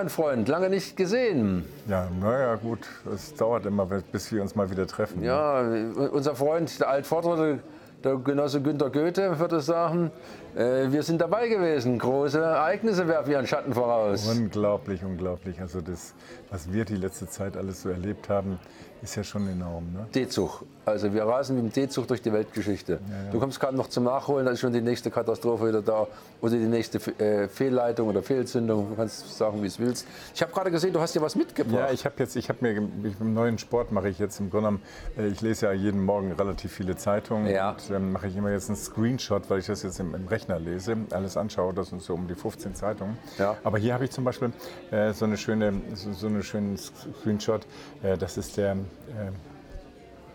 [0.00, 1.66] Mein Freund, lange nicht gesehen.
[1.86, 2.78] Ja, naja, gut,
[3.14, 5.22] es dauert immer, bis wir uns mal wieder treffen.
[5.22, 7.58] Ja, unser Freund, der Altvordere,
[8.02, 10.10] der Genosse Günter Goethe, würde sagen,
[10.56, 11.98] äh, wir sind dabei gewesen.
[11.98, 14.26] Große Ereignisse werfen ihren Schatten voraus.
[14.28, 15.60] Unglaublich, unglaublich.
[15.60, 16.14] Also das,
[16.50, 18.58] was wir die letzte Zeit alles so erlebt haben,
[19.02, 19.92] ist ja schon enorm.
[19.92, 20.06] Ne?
[20.14, 20.64] D-Zug.
[20.84, 22.92] Also wir rasen mit dem D-Zug durch die Weltgeschichte.
[22.92, 23.30] Ja, ja.
[23.30, 26.06] Du kommst gerade noch zum Nachholen, da ist schon die nächste Katastrophe wieder da.
[26.40, 28.90] Oder die nächste äh, Fehlleitung oder Fehlzündung.
[28.90, 30.06] Du kannst sagen, wie es willst.
[30.34, 31.88] Ich habe gerade gesehen, du hast dir was mitgebracht.
[31.88, 34.68] Ja, ich habe jetzt, ich habe mir, im neuen Sport mache ich jetzt im Grunde
[34.68, 34.82] genommen,
[35.18, 37.46] äh, ich lese ja jeden Morgen relativ viele Zeitungen.
[37.48, 37.70] Ja.
[37.70, 40.26] Und dann ähm, mache ich immer jetzt einen Screenshot, weil ich das jetzt im, im
[40.40, 41.74] Rechner lese, alles anschaue.
[41.74, 43.16] Das sind so um die 15 Zeitungen.
[43.38, 43.56] Ja.
[43.64, 44.52] Aber hier habe ich zum Beispiel
[44.90, 47.66] äh, so eine schöne, so, so eine schönen Screenshot.
[48.02, 48.76] Äh, das ist der äh,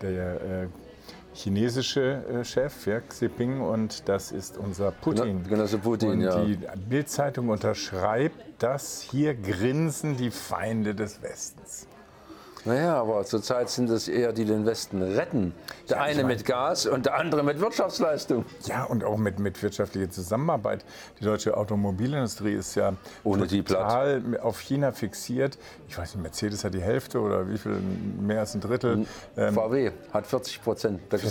[0.02, 0.67] der äh,
[1.33, 5.44] chinesische äh, Chef, ja, Xi Jinping, und das ist unser Putin.
[5.47, 6.44] Genosse Putin, und ja.
[6.44, 6.57] Die
[6.89, 11.88] Bildzeitung unterschreibt, dass hier grinsen die Feinde des Westens.
[12.66, 15.53] Naja, aber zurzeit sind es eher die, die den Westen retten.
[15.89, 18.45] Der ja, eine mit Gas und der andere mit Wirtschaftsleistung.
[18.66, 20.83] Ja, und auch mit, mit wirtschaftlicher Zusammenarbeit.
[21.19, 25.57] Die deutsche Automobilindustrie ist ja Ohne total auf China fixiert.
[25.88, 27.73] Ich weiß nicht, Mercedes hat die Hälfte oder wie viel,
[28.19, 29.05] mehr als ein Drittel.
[29.38, 31.29] Ähm, VW hat 40 Prozent des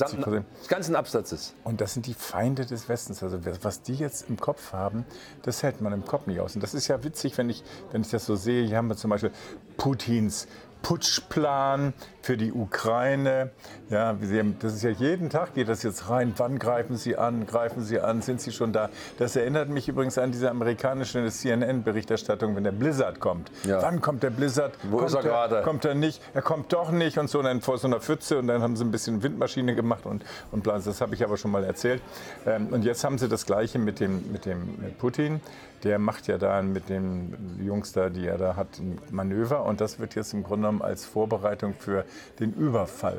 [0.69, 1.55] ganzen Absatzes.
[1.65, 3.23] Und das sind die Feinde des Westens.
[3.23, 5.05] Also was die jetzt im Kopf haben,
[5.43, 6.55] das hält man im Kopf nicht aus.
[6.55, 8.67] Und das ist ja witzig, wenn ich, wenn ich das so sehe.
[8.67, 9.33] Hier haben wir zum Beispiel
[9.77, 10.47] Putins
[10.85, 13.51] Putschplan für die Ukraine.
[13.89, 14.15] Ja,
[14.61, 16.35] das ist ja jeden Tag geht das jetzt rein.
[16.37, 17.47] Wann greifen Sie an?
[17.47, 18.21] Greifen Sie an?
[18.21, 18.91] Sind Sie schon da?
[19.19, 23.51] Das erinnert mich übrigens an diese amerikanische CNN-Berichterstattung, wenn der Blizzard kommt.
[23.65, 23.81] Ja.
[23.83, 24.75] Wann kommt der Blizzard?
[24.91, 25.63] Wo kommt ist er gerade?
[25.63, 26.21] Kommt er nicht?
[26.35, 27.39] Er kommt doch nicht und so.
[27.39, 30.23] Und dann vor so einer Pfütze und dann haben sie ein bisschen Windmaschine gemacht und,
[30.53, 30.79] und bla.
[30.79, 32.03] Das habe ich aber schon mal erzählt.
[32.47, 35.41] Ähm, und jetzt haben sie das Gleiche mit dem, mit dem mit Putin
[35.85, 39.65] der macht ja da mit den Jungs da, die er da hat, ein Manöver.
[39.65, 42.05] Und das wird jetzt im Grunde genommen als Vorbereitung für
[42.41, 43.19] den Überfall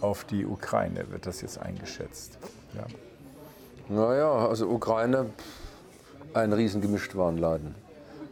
[0.00, 2.38] auf die Ukraine, wird das jetzt eingeschätzt.
[2.74, 2.86] Ja.
[3.88, 5.26] Naja, also Ukraine,
[6.34, 7.74] ein riesen Gemischtwarenladen.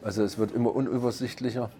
[0.02, 1.70] Also es wird immer unübersichtlicher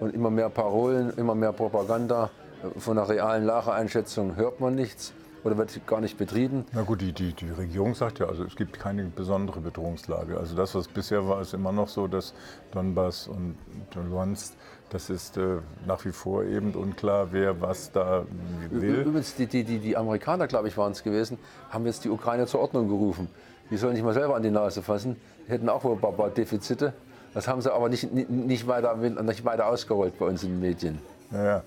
[0.00, 2.30] und immer mehr Parolen, immer mehr Propaganda.
[2.78, 5.12] Von einer realen Lageeinschätzung hört man nichts
[5.44, 6.64] oder wird gar nicht betrieben?
[6.72, 10.38] Na gut, die, die, die Regierung sagt ja, also es gibt keine besondere Bedrohungslage.
[10.38, 12.34] Also das, was bisher war, ist immer noch so, dass
[12.72, 13.56] Donbass und
[13.94, 14.54] Luhansk,
[14.90, 18.24] das ist äh, nach wie vor eben unklar, wer was da
[18.70, 19.00] will.
[19.00, 21.38] Übrigens, die, die, die, die Amerikaner, glaube ich, waren es gewesen,
[21.70, 23.28] haben jetzt die Ukraine zur Ordnung gerufen.
[23.70, 25.16] Die sollen nicht mal selber an die Nase fassen.
[25.46, 26.94] Die hätten auch wohl ein paar Defizite.
[27.34, 30.98] Das haben sie aber nicht, nicht, weiter, nicht weiter ausgerollt bei uns in den Medien.
[31.30, 31.62] Ja,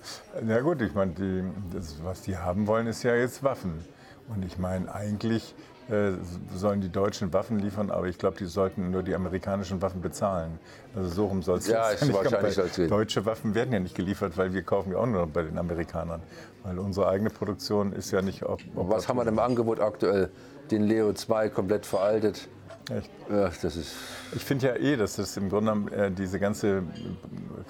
[0.46, 3.84] ja gut, ich meine, die, das, was die haben wollen, ist ja jetzt Waffen.
[4.28, 5.54] Und ich meine, eigentlich
[5.88, 6.12] äh,
[6.54, 10.58] sollen die Deutschen Waffen liefern, aber ich glaube, die sollten nur die amerikanischen Waffen bezahlen.
[10.94, 13.94] Also so rum soll es ja, ist nicht wahrscheinlich glaub, Deutsche Waffen werden ja nicht
[13.94, 16.22] geliefert, weil wir kaufen ja auch nur bei den Amerikanern.
[16.62, 18.44] Weil unsere eigene Produktion ist ja nicht...
[18.44, 20.30] Ob, ob was haben wir im Angebot aktuell?
[20.70, 22.48] Den Leo 2 komplett veraltet.
[22.90, 23.10] Echt?
[23.30, 23.94] Ja, das ist
[24.34, 26.82] ich finde ja eh, dass das im Grunde genommen äh, diese ganze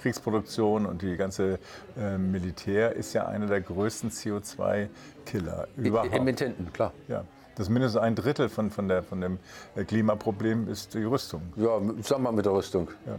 [0.00, 1.58] Kriegsproduktion und die ganze
[1.96, 6.14] äh, Militär ist ja einer der größten CO2-Killer überhaupt.
[6.14, 6.92] Emittenten, klar.
[7.08, 7.24] Ja.
[7.56, 9.38] Das mindestens ein Drittel von, von, der, von dem
[9.74, 11.42] äh, Klimaproblem ist die Rüstung.
[11.56, 12.88] Ja, sagen wir mit der Rüstung.
[13.06, 13.18] Ja.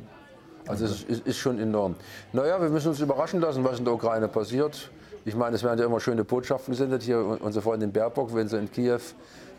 [0.67, 1.95] Also es ist, ist, schon enorm.
[2.31, 4.89] Naja, wir müssen uns überraschen lassen, was in der Ukraine passiert.
[5.25, 7.03] Ich meine, es werden ja immer schöne Botschaften gesendet.
[7.03, 9.01] Hier unsere Freundin Baerbock, wenn sie in Kiew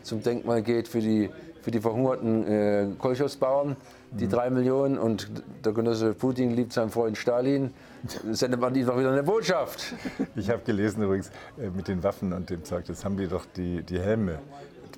[0.01, 1.29] zum Denkmal geht für die,
[1.65, 3.75] für die verhungerten äh, Kolchosbauern,
[4.11, 4.29] die mhm.
[4.29, 4.99] drei Millionen.
[4.99, 5.31] Und
[5.65, 7.73] der Genosse Putin liebt seinen Freund Stalin.
[8.31, 9.95] Sendet man ihnen doch wieder eine Botschaft.
[10.35, 13.45] Ich habe gelesen übrigens äh, mit den Waffen und dem Zeug, das haben die doch
[13.55, 14.37] die, die Helme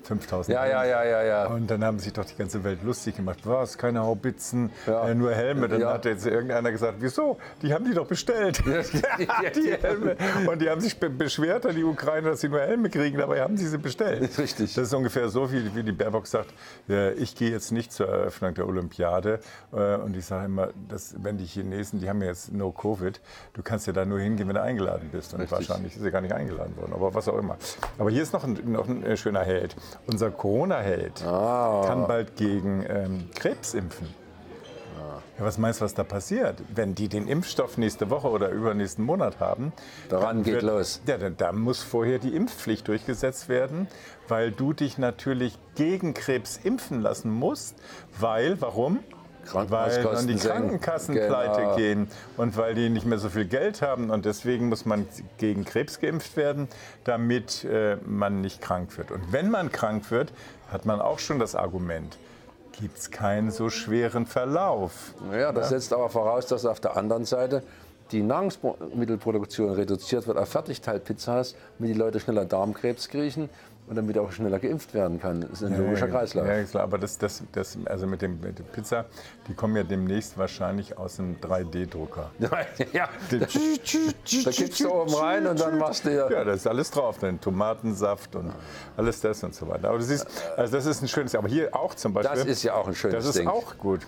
[0.08, 1.46] 5000 ja, ja, ja, ja, ja.
[1.46, 3.40] Und dann haben sich doch die ganze Welt lustig gemacht.
[3.44, 5.08] Was, keine Haubitzen, ja.
[5.08, 5.68] äh, nur Helme.
[5.68, 5.92] Dann ja.
[5.92, 7.38] hat jetzt irgendeiner gesagt, wieso?
[7.62, 8.62] Die haben die doch bestellt.
[8.66, 10.16] die Helme.
[10.46, 13.56] Und die haben sich beschwert an die Ukrainer, dass sie nur Helme kriegen, dabei haben
[13.56, 14.36] sie sie bestellt.
[14.38, 14.74] Richtig.
[14.74, 16.52] Das ist ungefähr so, wie, wie die Baerbock sagt,
[16.88, 19.40] äh, ich gehe jetzt nicht zur Eröffnung der Olympiade.
[19.72, 23.20] Äh, und ich sage immer, dass, wenn die Chinesen, die haben ja jetzt No Covid,
[23.52, 25.34] du kannst ja da nur hingehen, wenn du eingeladen bist.
[25.34, 25.68] Und Richtig.
[25.68, 27.56] wahrscheinlich ist er gar nicht eingeladen worden, aber was auch immer.
[27.98, 31.84] Aber hier ist noch ein, noch ein äh, schöner Held unser Corona-Held, ah.
[31.86, 34.08] kann bald gegen ähm, Krebs impfen.
[35.38, 36.62] Ja, was meinst du, was da passiert?
[36.74, 39.72] Wenn die den Impfstoff nächste Woche oder übernächsten Monat haben,
[40.08, 41.00] daran geht wird, los.
[41.06, 43.86] Ja, dann, dann muss vorher die Impfpflicht durchgesetzt werden,
[44.26, 47.76] weil du dich natürlich gegen Krebs impfen lassen musst,
[48.18, 48.98] weil, warum?
[49.52, 51.28] Weil dann die Krankenkassen genau.
[51.28, 54.10] pleite gehen und weil die nicht mehr so viel Geld haben.
[54.10, 55.06] Und deswegen muss man
[55.38, 56.68] gegen Krebs geimpft werden,
[57.04, 59.10] damit äh, man nicht krank wird.
[59.10, 60.32] Und wenn man krank wird,
[60.70, 62.18] hat man auch schon das Argument,
[62.80, 65.14] gibt es keinen so schweren Verlauf.
[65.32, 67.62] Ja, das setzt aber voraus, dass auf der anderen Seite
[68.12, 73.50] die Nahrungsmittelproduktion reduziert wird auf Fertigteilpizzas, damit die Leute schneller Darmkrebs kriechen
[73.88, 75.40] und damit auch schneller geimpft werden kann.
[75.40, 76.46] Das ist ein logischer ja, Kreislauf.
[76.46, 79.06] Ja, klar, aber das, das, das, also mit, dem, mit der Pizza,
[79.46, 82.30] die kommen ja demnächst wahrscheinlich aus einem 3D-Drucker.
[82.92, 86.30] ja, da, da kippst du oben rein und dann machst du ja.
[86.30, 88.52] Ja, da ist alles drauf, dann Tomatensaft und
[88.96, 89.88] alles das und so weiter.
[89.88, 90.26] Aber das ist,
[90.56, 92.36] also das ist ein schönes, aber hier auch zum Beispiel.
[92.36, 93.48] Das ist ja auch ein schönes Das ist Ding.
[93.48, 94.06] auch gut.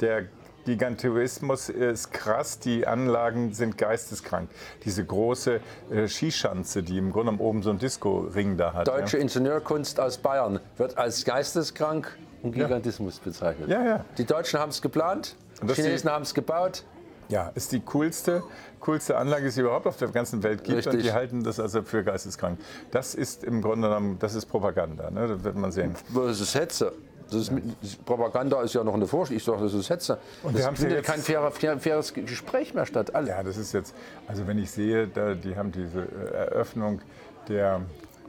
[0.00, 0.24] Der
[0.64, 4.48] Gigantuismus ist krass, die Anlagen sind geisteskrank.
[4.84, 5.60] Diese große
[5.90, 8.88] äh, Skischanze, die im Grunde oben so einen Disco-Ring da hat.
[8.88, 9.22] Deutsche ja.
[9.22, 13.68] Ingenieurkunst aus Bayern wird als geisteskrank und Gigantismus bezeichnet.
[13.68, 14.04] Ja, ja.
[14.18, 16.84] Die Deutschen haben es geplant, die Chinesen haben es gebaut.
[17.28, 18.42] Ja, ist die coolste,
[18.80, 20.86] coolste Anlage, die es überhaupt auf der ganzen Welt gibt.
[20.86, 21.02] Und Richtig.
[21.02, 22.58] die halten das also für geisteskrank.
[22.90, 25.10] Das ist im Grunde genommen, das ist Propaganda.
[25.10, 25.28] Ne?
[25.28, 25.94] Das wird man sehen.
[26.14, 26.92] Das ist Hetze.
[27.32, 29.38] Das ist, mit- Propaganda ist ja noch eine Vorstellung.
[29.38, 30.18] Ich sage, das ist Hetze.
[30.42, 33.14] Und haben's findet ja kein fairer, fair, faires Gespräch mehr statt.
[33.14, 33.28] Alle.
[33.28, 33.94] Ja, das ist jetzt,
[34.28, 37.00] also wenn ich sehe, da, die haben diese äh, Eröffnung
[37.48, 37.80] der,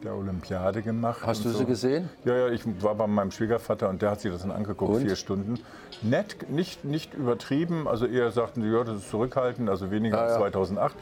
[0.03, 1.21] der Olympiade gemacht.
[1.25, 1.59] Hast du so.
[1.59, 2.09] sie gesehen?
[2.25, 5.01] Ja, ja, ich war bei meinem Schwiegervater und der hat sich das dann angeguckt, Und?
[5.01, 5.59] vier Stunden.
[6.01, 10.23] Nett, nicht, nicht übertrieben, also eher sagten sie, ja, das ist zurückhaltend, also weniger Ah,
[10.23, 10.39] als ja.
[10.39, 10.95] 2008.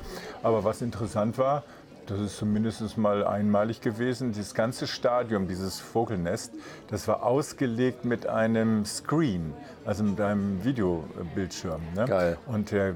[0.43, 1.63] Aber was interessant war,
[2.07, 6.53] das ist zumindest mal einmalig gewesen, das ganze Stadion, dieses Vogelnest,
[6.87, 9.53] das war ausgelegt mit einem Screen,
[9.85, 11.81] also mit einem Videobildschirm.
[11.95, 12.05] Ne?
[12.05, 12.37] Geil.
[12.45, 12.93] Und der,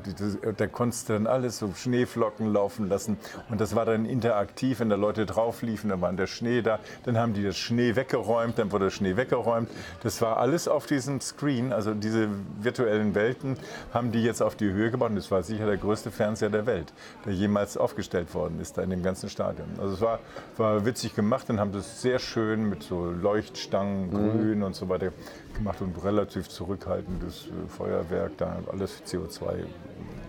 [0.58, 3.18] da konntest du dann alles so Schneeflocken laufen lassen.
[3.50, 6.80] Und das war dann interaktiv, wenn da Leute drauf liefen, dann war der Schnee da.
[7.04, 9.70] Dann haben die das Schnee weggeräumt, dann wurde der Schnee weggeräumt.
[10.04, 12.30] Das war alles auf diesem Screen, also diese
[12.60, 13.58] virtuellen Welten
[13.94, 15.10] haben die jetzt auf die Höhe gebaut.
[15.10, 16.94] Und das war sicher der größte Fernseher der Welt,
[17.26, 19.68] der jemals aufgestellt worden ist, da in dem ganzen Stadion.
[19.80, 20.20] Also es war,
[20.58, 25.12] war witzig gemacht und haben das sehr schön mit so Leuchtstangen, Grün und so weiter
[25.56, 29.66] gemacht und relativ zurückhaltendes äh, Feuerwerk, da alles CO2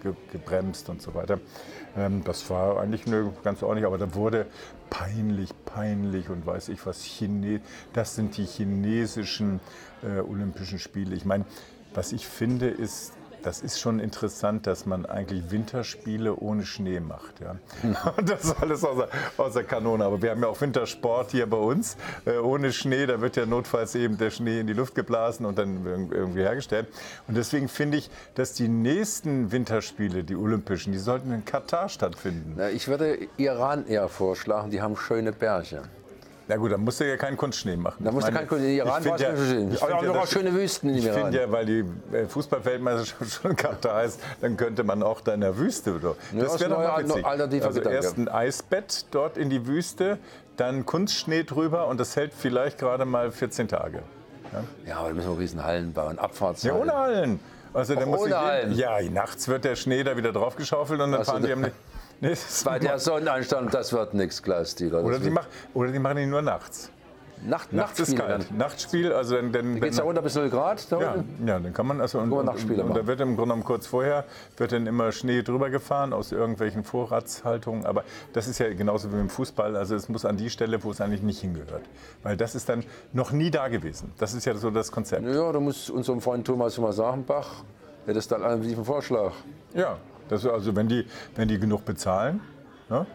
[0.02, 1.38] ge gebremst und so weiter.
[1.96, 3.04] Ähm, das war eigentlich
[3.42, 4.46] ganz ordentlich, aber da wurde
[4.90, 7.60] peinlich, peinlich und weiß ich was, Chine
[7.92, 9.60] das sind die chinesischen
[10.02, 11.14] äh, Olympischen Spiele.
[11.14, 11.44] Ich meine,
[11.94, 13.12] was ich finde, ist,
[13.46, 17.38] das ist schon interessant, dass man eigentlich Winterspiele ohne Schnee macht.
[17.40, 17.54] Ja?
[18.16, 20.04] Und das ist alles außer, außer Kanone.
[20.04, 21.96] Aber wir haben ja auch Wintersport hier bei uns.
[22.24, 25.58] Äh, ohne Schnee, da wird ja notfalls eben der Schnee in die Luft geblasen und
[25.58, 26.88] dann irg- irgendwie hergestellt.
[27.28, 32.54] Und deswegen finde ich, dass die nächsten Winterspiele, die Olympischen, die sollten in Katar stattfinden.
[32.56, 35.82] Na, Ich würde Iran eher vorschlagen, die haben schöne Berge.
[36.48, 38.04] Na gut, dann musst du ja keinen Kunstschnee machen.
[38.04, 39.72] Da musst du keinen meine, Kunst- in Iran war's ja- so schön.
[39.72, 43.56] ich auch ja, noch schöne Wüsten in Ich finde ja, weil die äh, Fußballweltmeisterschaft schon
[43.56, 45.94] Katar ist, dann könnte man auch da in der Wüste.
[45.96, 46.14] Oder?
[46.32, 47.26] Ja, Das wäre doch mal witzig.
[47.26, 47.48] Also
[47.80, 47.90] Gedanke.
[47.90, 50.18] erst ein Eisbett dort in die Wüste,
[50.56, 54.02] dann Kunstschnee drüber und das hält vielleicht gerade mal 14 Tage.
[54.86, 56.76] Ja, aber da müssen wir riesen Hallen bauen, Ja, Abfahrtshallen.
[56.80, 57.40] ohne Hallen.
[57.74, 58.30] Also, dann muss ich?
[58.78, 61.66] Ja, nachts wird der Schnee da wieder draufgeschaufelt und dann Ach so, fahren die am...
[62.20, 62.34] Nee,
[62.64, 65.02] Bei der Sonneneinstellung, das wird nichts, Klaus-Dieter.
[65.04, 66.90] oder, die mach, oder die machen die nur nachts.
[67.44, 68.46] Nacht, Nachts ist kalt.
[68.48, 68.56] dann.
[68.56, 70.90] Nachtspiel, also dann, dann, Geht es da runter bis 0 Grad?
[70.90, 71.46] Da Ja, unten?
[71.46, 73.86] ja, dann kann man also und, und, und, und da wird im Grunde genommen kurz
[73.86, 74.24] vorher
[74.56, 77.84] wird dann immer Schnee drüber gefahren aus irgendwelchen Vorratshaltungen.
[77.84, 79.76] Aber das ist ja genauso wie im Fußball.
[79.76, 81.82] Also es muss an die Stelle, wo es eigentlich nicht hingehört,
[82.22, 84.12] weil das ist dann noch nie da gewesen.
[84.16, 85.22] Das ist ja so das Konzept.
[85.26, 87.64] Ja, da muss unserem Freund Thomas mal sagen, Bach,
[88.06, 89.32] ja, das dann ein einen Vorschlag.
[89.74, 92.40] Ja, das, also wenn die, wenn die genug bezahlen.
[92.88, 93.06] Ne?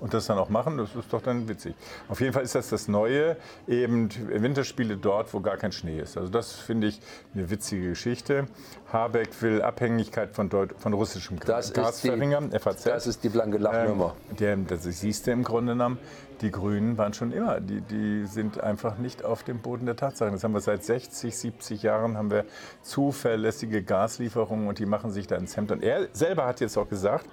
[0.00, 1.74] Und das dann auch machen, das ist doch dann witzig.
[2.08, 3.36] Auf jeden Fall ist das das Neue,
[3.68, 6.16] eben Winterspiele dort, wo gar kein Schnee ist.
[6.16, 7.00] Also das finde ich
[7.34, 8.46] eine witzige Geschichte.
[8.90, 12.84] Habeck will Abhängigkeit von, Deut von russischem Das Gas verringern, FAZ.
[12.84, 14.16] Das ist die blanke Lachnummer.
[14.30, 15.98] Ähm, der, das siehst du im Grunde genommen,
[16.40, 20.32] die Grünen waren schon immer, die, die sind einfach nicht auf dem Boden der Tatsachen.
[20.32, 22.44] Das haben wir seit 60, 70 Jahren, haben wir
[22.82, 25.70] zuverlässige Gaslieferungen und die machen sich da ins Hemd.
[25.72, 27.26] Und er selber hat jetzt auch gesagt,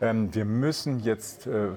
[0.00, 1.68] ähm, wir müssen jetzt äh,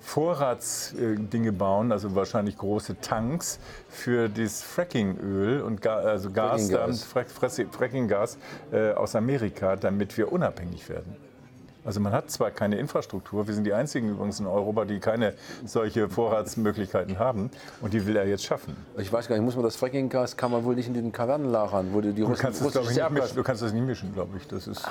[0.00, 3.58] Vorratsdinge bauen, also wahrscheinlich große Tanks
[3.88, 7.04] für das Frackingöl und Ga also Gas, Frackinggas.
[7.04, 8.38] Frack, Fresse- Frackinggas
[8.72, 11.16] äh, aus Amerika, damit wir unabhängig werden.
[11.84, 15.34] Also man hat zwar keine Infrastruktur, wir sind die einzigen übrigens in Europa, die keine
[15.64, 18.76] solche Vorratsmöglichkeiten haben und die will er jetzt schaffen.
[18.98, 21.50] Ich weiß gar nicht, muss man das Frackinggas, kann man wohl nicht in den Kavernen
[21.50, 24.36] lagern, wo die, Du Russen, kannst, russisches nicht mischen, du kannst das nicht mischen, glaube
[24.36, 24.46] ich.
[24.46, 24.86] Das ist,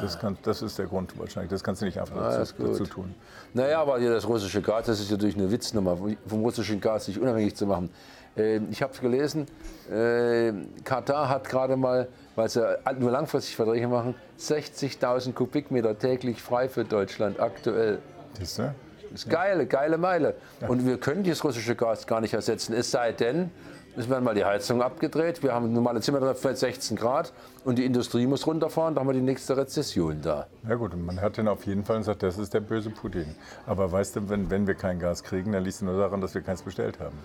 [0.00, 1.50] das, kann, das ist der Grund wahrscheinlich.
[1.50, 3.14] Das kannst du nicht einfach Ah, dazu, dazu tun.
[3.52, 7.20] Naja, aber hier das russische Gas, das ist natürlich eine Witznummer, vom russischen Gas sich
[7.20, 7.90] unabhängig zu machen.
[8.36, 9.46] Äh, Ich habe gelesen,
[9.90, 10.52] äh,
[10.84, 12.60] Katar hat gerade mal, weil sie
[12.98, 17.98] nur langfristig Verträge machen, 60.000 Kubikmeter täglich frei für Deutschland aktuell.
[18.38, 18.74] Siehst du?
[19.10, 20.34] Das ist geile, geile Meile.
[20.66, 23.50] Und wir können dieses russische Gas gar nicht ersetzen, es sei denn,
[23.94, 25.42] Es werden mal die Heizung abgedreht.
[25.42, 27.30] Wir haben normale Zimmertemperatur 16 Grad
[27.66, 28.94] und die Industrie muss runterfahren.
[28.94, 30.46] Da haben wir die nächste Rezession da.
[30.66, 33.34] Ja gut, man hört dann auf jeden Fall und sagt, das ist der böse Putin.
[33.66, 36.34] Aber weißt du, wenn, wenn wir kein Gas kriegen, dann liegt es nur daran, dass
[36.34, 37.18] wir keins bestellt haben.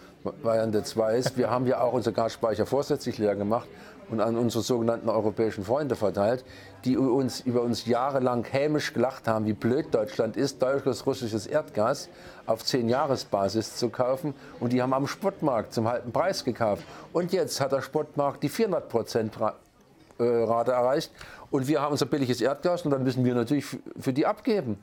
[0.44, 3.70] Variante 2 ist, wir haben ja auch unsere Gasspeicher vorsätzlich leer gemacht
[4.10, 6.46] und an unsere sogenannten europäischen Freunde verteilt,
[6.86, 12.10] die uns über uns jahrelang hämisch gelacht haben, wie blöd Deutschland ist, deutsches russisches Erdgas
[12.46, 14.34] auf 10-Jahres-Basis zu kaufen.
[14.60, 16.84] Und die haben am Spotmarkt zum halben Preis gekauft.
[17.14, 21.12] Und jetzt hat der Spotmarkt die 400 Prozent äh, Rate erreicht.
[21.52, 23.66] Und wir haben unser billiges Erdgas und dann müssen wir natürlich
[24.00, 24.78] für die abgeben.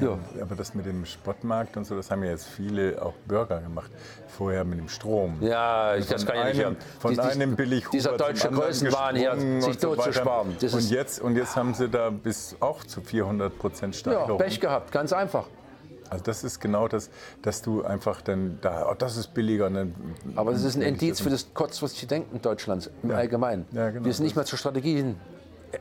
[0.00, 3.12] Ja, ja, aber das mit dem Spottmarkt und so, das haben ja jetzt viele auch
[3.26, 3.90] Bürger gemacht.
[4.28, 5.36] Vorher mit dem Strom.
[5.42, 6.76] Ja, ich, das kann ja nicht haben.
[6.98, 10.56] Von die, einem billig Dieser deutsche Größenwahn hier, sich so totzusparen.
[10.72, 14.38] Und jetzt, und jetzt haben sie da bis auch zu 400 Prozent Steigerung.
[14.38, 15.46] Ja, Pech gehabt, ganz einfach.
[16.08, 17.08] Also das ist genau das,
[17.40, 19.70] dass du einfach dann da, oh, das ist billiger.
[19.70, 19.94] Dann,
[20.36, 23.16] Aber es ist ein Indiz für das kurzfristige Denken Deutschlands im ja.
[23.16, 23.66] Allgemeinen.
[23.72, 24.04] Ja, genau.
[24.04, 25.16] Wir sind nicht mehr zur Strategie hin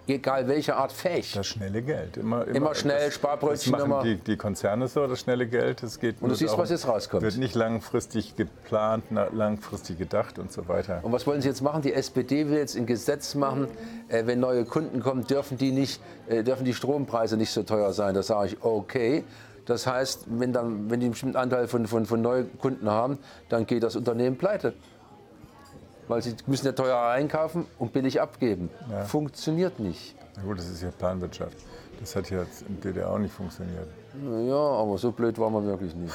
[0.08, 1.34] egal welche Art fähig.
[1.34, 2.18] Das schnelle Geld.
[2.18, 4.04] Immer, immer, immer schnell, das, Sparbrötchen das immer.
[4.04, 5.84] Die, die, Konzerne so, das schnelle Geld.
[5.84, 7.24] Es geht und du siehst, auch, was jetzt rauskommt.
[7.24, 11.00] Wird nicht langfristig geplant, langfristig gedacht und so weiter.
[11.04, 11.82] Und was wollen Sie jetzt machen?
[11.82, 13.68] Die SPD will jetzt ein Gesetz machen,
[14.08, 17.94] äh, wenn neue Kunden kommen, dürfen die, nicht, äh, dürfen die Strompreise nicht so teuer
[17.94, 18.14] sein.
[18.14, 19.24] Da sage ich, okay.
[19.66, 23.20] Das heißt, wenn, dann, wenn die einen bestimmten Anteil von, von, von neuen Kunden haben,
[23.50, 24.74] dann geht das Unternehmen pleite
[26.12, 28.70] weil sie müssen ja teuer einkaufen und billig abgeben.
[28.90, 29.06] Ja.
[29.06, 30.14] Funktioniert nicht.
[30.36, 31.56] Na gut, das ist ja Planwirtschaft.
[32.02, 33.88] Das hat ja in DDR auch nicht funktioniert.
[34.48, 36.14] Ja, aber so blöd waren wir wirklich nicht.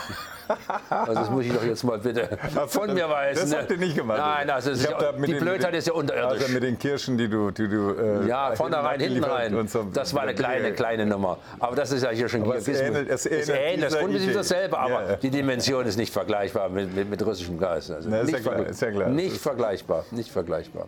[0.90, 2.28] Also das muss ich doch jetzt mal bitte
[2.66, 3.50] von mir weisen.
[3.50, 4.19] Das habt ihr nicht gemacht.
[4.19, 6.43] Nein, das ist ja, die den, Blödheit ist ja unterirdisch.
[6.43, 7.52] Also mit den Kirschen, die du...
[7.52, 9.69] Die du äh, ja, vorne rein, hinten rein.
[9.69, 9.85] So.
[9.93, 11.38] Das war eine kleine, kleine Nummer.
[11.59, 14.35] Aber das ist ja hier schon aber Es ähnelt, es ähnelt, es ähnelt das Grundprinzip
[14.35, 15.16] dasselbe, aber ja, ja.
[15.16, 17.90] die Dimension ist nicht vergleichbar mit, mit, mit russischem Gas.
[17.90, 19.09] Also Na, ist, nicht ja klar, ist ja klar.
[19.09, 20.87] Nicht vergleichbar, nicht vergleichbar.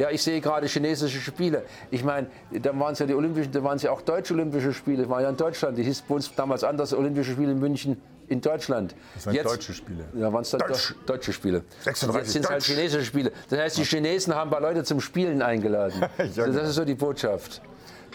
[0.00, 1.64] Ja, ich sehe gerade chinesische Spiele.
[1.90, 4.72] Ich meine, da waren es ja die Olympischen, da waren es ja auch deutsche Olympische
[4.72, 5.02] Spiele.
[5.02, 5.76] Das war ja in Deutschland.
[5.76, 8.94] Die hieß bei uns damals anders Olympische Spiele in München in Deutschland.
[9.14, 10.04] Das waren Jetzt, deutsche Spiele.
[10.14, 10.94] Ja, waren es Deutsch.
[11.04, 11.64] deutsche Spiele.
[11.82, 13.30] 36 Jetzt sind es halt chinesische Spiele.
[13.50, 16.00] Das heißt, die Chinesen haben ein paar Leute zum Spielen eingeladen.
[16.18, 17.60] ja, also das ist so die Botschaft.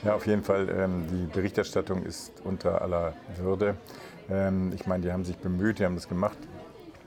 [0.04, 0.68] Ja, auf jeden Fall.
[0.70, 3.76] Ähm, die Berichterstattung ist unter aller Würde.
[4.32, 6.38] Ähm, ich meine, die haben sich bemüht, die haben das gemacht.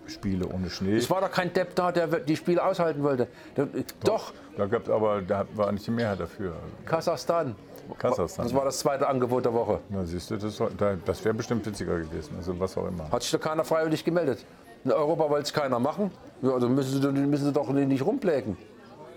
[0.09, 0.97] Spiele ohne Schnee.
[0.97, 3.29] Es war doch kein Depp da, der die Spiele aushalten wollte.
[3.55, 3.69] Doch.
[4.05, 4.33] doch.
[4.57, 6.55] Da gab aber da war nicht die Mehrheit dafür.
[6.85, 7.55] Kasachstan.
[7.97, 8.45] Kasachstan.
[8.45, 9.81] Das war das zweite Angebot der Woche.
[9.89, 10.61] Na, siehst du, das,
[11.05, 12.35] das wäre bestimmt witziger gewesen.
[12.37, 13.11] Also was auch immer.
[13.11, 14.45] Hat sich da keiner freiwillig gemeldet.
[14.85, 16.11] In Europa wollte es keiner machen.
[16.43, 18.57] Ja, also müssen sie, müssen sie doch nicht rumplägen.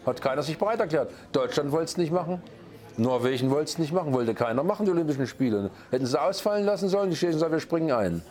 [0.05, 1.11] Hat keiner sich bereit erklärt.
[1.31, 2.41] Deutschland wollte es nicht machen.
[2.97, 5.71] Norwegen wollte es nicht machen, wollte keiner machen, die Olympischen Spiele.
[5.91, 8.21] Hätten sie ausfallen lassen sollen, die Chinesen sagen, wir springen ein.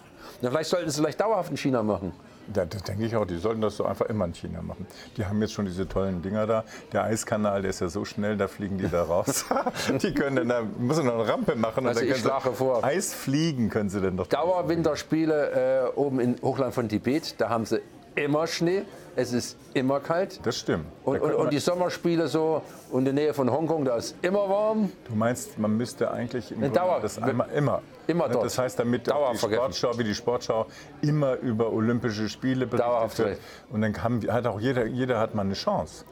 [0.42, 2.12] Ja, vielleicht sollten sie es vielleicht dauerhaft in China machen.
[2.52, 4.86] Da, das denke ich auch, die sollten das so einfach immer in China machen.
[5.16, 6.64] Die haben jetzt schon diese tollen Dinger da.
[6.92, 9.44] Der Eiskanal, der ist ja so schnell, da fliegen die da raus.
[10.02, 11.86] die können dann, da müssen noch eine Rampe machen.
[11.86, 12.82] Also und ich schlage vor.
[12.84, 14.26] Eis fliegen können sie denn doch.
[14.26, 17.80] Dauerwinterspiele äh, oben im Hochland von Tibet, da haben sie
[18.14, 18.82] immer Schnee.
[19.16, 20.40] Es ist immer kalt.
[20.44, 20.86] Das stimmt.
[21.04, 24.92] Und, und, und, die Sommerspiele so in der Nähe von Hongkong, da ist immer warm.
[25.08, 27.82] Du meinst, man müsste eigentlich im Dauer, das einmal, immer.
[28.10, 28.44] Immer dort.
[28.44, 30.66] Das heißt, damit die Sportschau wie die Sportschau
[31.02, 33.38] immer über Olympische Spiele berichtet wird.
[33.70, 36.04] Und dann kann, hat auch jeder, jeder hat mal eine Chance.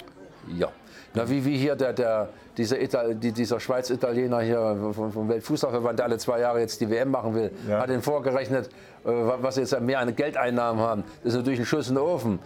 [0.56, 0.68] Ja.
[1.14, 6.06] Na, wie, wie hier der, der, dieser, Ital, dieser Schweiz-Italiener hier vom, vom Weltfußballverband, der
[6.06, 7.80] alle zwei Jahre jetzt die WM machen will, ja.
[7.80, 8.68] hat ihn vorgerechnet,
[9.04, 11.04] äh, was sie jetzt mehr an Geldeinnahmen haben.
[11.24, 12.38] Das ist natürlich ein Schuss in den Ofen.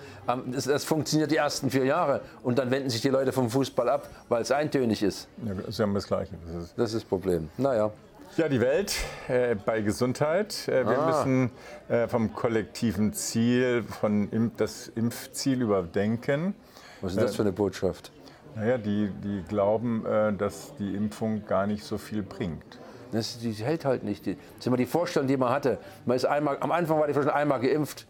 [0.46, 3.88] Das, das, funktioniert die ersten vier Jahre und dann wenden sich die Leute vom Fußball
[3.88, 5.28] ab, weil es eintönig ist.
[5.44, 6.34] Ja, sie haben das Gleiche.
[6.46, 7.48] Das ist das, ist das Problem.
[7.58, 7.90] Naja.
[8.38, 8.94] Ja, die Welt
[9.28, 10.66] äh, bei Gesundheit.
[10.66, 11.06] Äh, wir ah.
[11.06, 11.50] müssen
[11.90, 16.54] äh, vom kollektiven Ziel, von Imp das Impfziel überdenken.
[17.02, 18.10] Was ist das für eine Botschaft?
[18.54, 22.64] Naja, die, die glauben, äh, dass die Impfung gar nicht so viel bringt.
[23.12, 24.26] Das, die hält halt nicht.
[24.26, 25.76] Das ist immer die Vorstellung, die man hatte.
[26.06, 28.06] Man ist einmal, am Anfang war die Vorstellung, einmal geimpft,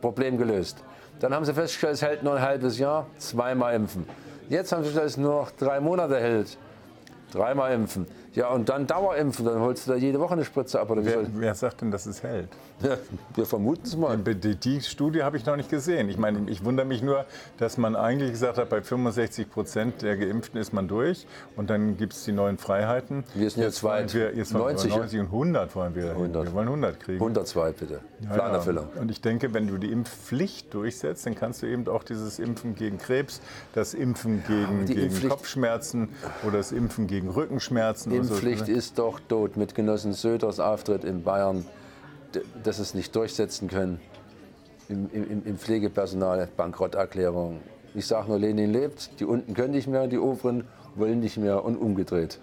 [0.00, 0.82] Problem gelöst.
[1.20, 4.06] Dann haben sie festgestellt, es hält nur ein halbes Jahr, zweimal impfen.
[4.48, 6.56] Jetzt haben sie festgestellt, es nur noch drei Monate hält.
[7.32, 8.06] Dreimal impfen.
[8.38, 10.90] Ja, und dann Dauerimpfen, dann holst du da jede Woche eine Spritze ab.
[10.90, 12.48] Oder wer, wer sagt denn, dass es hält?
[12.80, 12.96] Ja,
[13.34, 14.16] wir vermuten es mal.
[14.16, 16.08] Die, die Studie habe ich noch nicht gesehen.
[16.08, 17.24] Ich meine, ich wundere mich nur,
[17.58, 21.96] dass man eigentlich gesagt hat, bei 65 Prozent der Geimpften ist man durch und dann
[21.96, 23.24] gibt es die neuen Freiheiten.
[23.34, 24.14] Wir sind jetzt weit.
[24.14, 26.10] Wir, jetzt 90, 90 und 100 wollen wir.
[26.10, 26.46] 100.
[26.46, 27.18] Wir wollen 100 kriegen.
[27.18, 28.00] 102 bitte.
[28.20, 28.86] Ja, Planerfüllung.
[28.94, 29.00] Ja.
[29.00, 32.76] Und ich denke, wenn du die Impfpflicht durchsetzt, dann kannst du eben auch dieses Impfen
[32.76, 33.40] gegen Krebs,
[33.74, 36.10] das Impfen gegen, gegen Kopfschmerzen
[36.46, 38.12] oder das Impfen gegen Rückenschmerzen.
[38.12, 38.72] Impfpflicht so.
[38.72, 41.64] ist doch tot mit Genossen Söders Auftritt in Bayern
[42.62, 44.00] dass es nicht durchsetzen können.
[44.88, 47.60] Im, im, im Pflegepersonal, Bankrotterklärung.
[47.94, 51.64] Ich sage nur, Lenin lebt, die unten können nicht mehr, die oberen wollen nicht mehr
[51.64, 52.38] und umgedreht.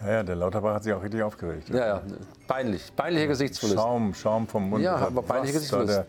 [0.00, 1.68] Ja, ja, der Lauterbach hat sich auch richtig aufgeregt.
[1.70, 2.02] Ja, ja,
[2.46, 3.80] peinlich, peinlicher Gesichtsverlust.
[3.80, 4.84] Schaum, Schaum vom Mund.
[4.84, 6.04] Ja, aber peinlicher Gesichtsverlust.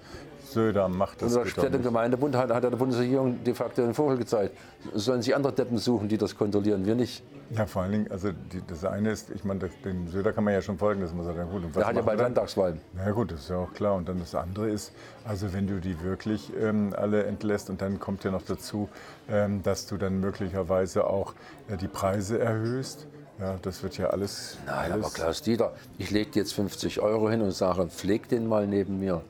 [0.55, 1.83] Der Söder macht das Unser Städte- und.
[1.83, 4.57] Gemeindebund hat, hat der Bundesregierung de facto den Vogel gezeigt.
[4.93, 7.23] Sollen sich andere Deppen suchen, die das kontrollieren, wir nicht.
[7.51, 10.43] Ja, vor allen Dingen, also die, das eine ist, ich meine, das- dem Söder kann
[10.43, 12.19] man ja schon folgen, dass man sagt, ja gut, und was Der hat ja bald?
[12.19, 12.79] Landtagswahlen.
[12.95, 13.95] Na ja, gut, das ist ja auch klar.
[13.95, 14.91] Und dann das andere ist,
[15.25, 18.87] also wenn du die wirklich ähm, alle entlässt und dann kommt ja noch dazu,
[19.29, 21.33] ähm, dass du dann möglicherweise auch
[21.69, 23.07] äh, die Preise erhöhst.
[23.39, 24.57] Ja, das wird ja alles.
[24.65, 28.47] Nein, alles aber Klaus Dieter, ich lege jetzt 50 Euro hin und sage, pfleg den
[28.47, 29.21] mal neben mir.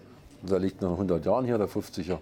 [0.42, 2.18] Und da liegt noch 100 Jahren hier der 50er.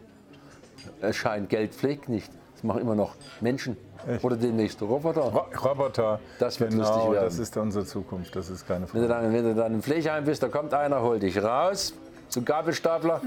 [1.01, 2.31] Es scheint, Geld pflegt nicht.
[2.55, 3.77] Das machen immer noch Menschen.
[4.23, 5.21] Oder demnächst Roboter.
[5.21, 6.19] Ro- Roboter.
[6.39, 7.25] Das wird genau, lustig werden.
[7.25, 9.23] Das ist unsere Zukunft, das ist keine Wenn du, Frage.
[9.25, 11.93] dann, wenn du dann im Pflegeheim bist, da kommt einer, holt dich raus,
[12.29, 13.21] zum Gabelstapler,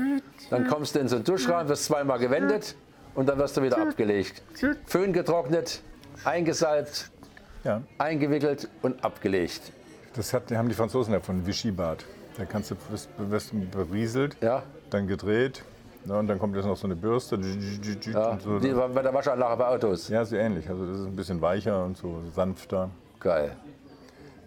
[0.51, 2.77] dann kommst du in so einen Duschraum, wirst zweimal gewendet
[3.15, 4.43] und dann wirst du wieder abgelegt.
[4.87, 5.81] Föhn getrocknet,
[6.25, 7.11] eingesalbt,
[7.65, 9.73] Ja, eingewickelt und abgelegt.
[10.15, 12.05] das hat, haben die Franzosen erfunden, Vichy-Bad.
[12.37, 14.63] Da kannst du, wirst, wirst du berieselt, Ja.
[14.91, 15.63] Dann gedreht.
[16.05, 17.39] Ne, und dann kommt jetzt noch so eine Bürste.
[18.13, 18.59] Ja, so.
[18.59, 20.09] die war bei der Waschanlage bei Autos.
[20.09, 20.69] Ja, so ähnlich.
[20.69, 22.91] Also das ist ein bisschen weicher und so sanfter.
[23.19, 23.55] Geil.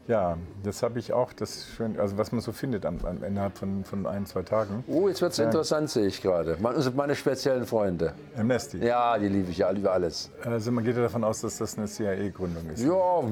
[0.08, 3.58] Ja, das habe ich auch, das schön, also was man so findet am, am, innerhalb
[3.58, 4.84] von, von ein, zwei Tagen.
[4.88, 6.58] Oh, jetzt wird es interessant, sehe ich gerade.
[6.60, 8.14] Man- also Meine speziellen Freunde.
[8.38, 8.80] Amnesty.
[8.80, 10.30] Ja, die liebe ich ja über alles.
[10.44, 12.84] Also man geht ja davon aus, dass das eine CIA-Gründung ist.
[12.84, 13.24] Ja,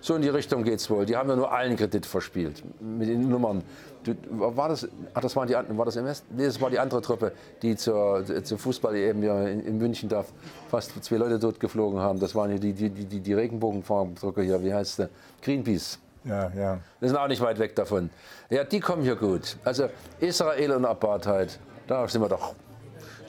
[0.00, 1.04] so in die Richtung geht's wohl.
[1.04, 2.62] Die haben ja nur allen Kredit verspielt.
[2.80, 3.62] Mit den Nummern.
[4.04, 6.24] Du, war das, ach, das waren die, war das MS?
[6.30, 7.32] Nee, das war die andere Truppe,
[7.62, 10.24] die zur, zur Fußball eben hier in, in München da
[10.68, 12.18] fast zwei Leute dort geflogen haben.
[12.18, 15.08] Das waren die, die, die, die, die Regenbogenfarbdrucker hier, wie heißt der?
[15.40, 15.98] Greenpeace.
[16.24, 16.78] Ja, ja.
[17.00, 18.10] Wir sind auch nicht weit weg davon.
[18.50, 19.56] Ja, die kommen hier gut.
[19.64, 19.88] Also
[20.20, 22.54] Israel und Apartheid, da sind wir doch.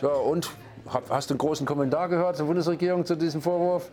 [0.01, 0.49] Ja, und
[1.09, 3.89] hast du einen großen Kommentar gehört zur Bundesregierung zu diesem Vorwurf?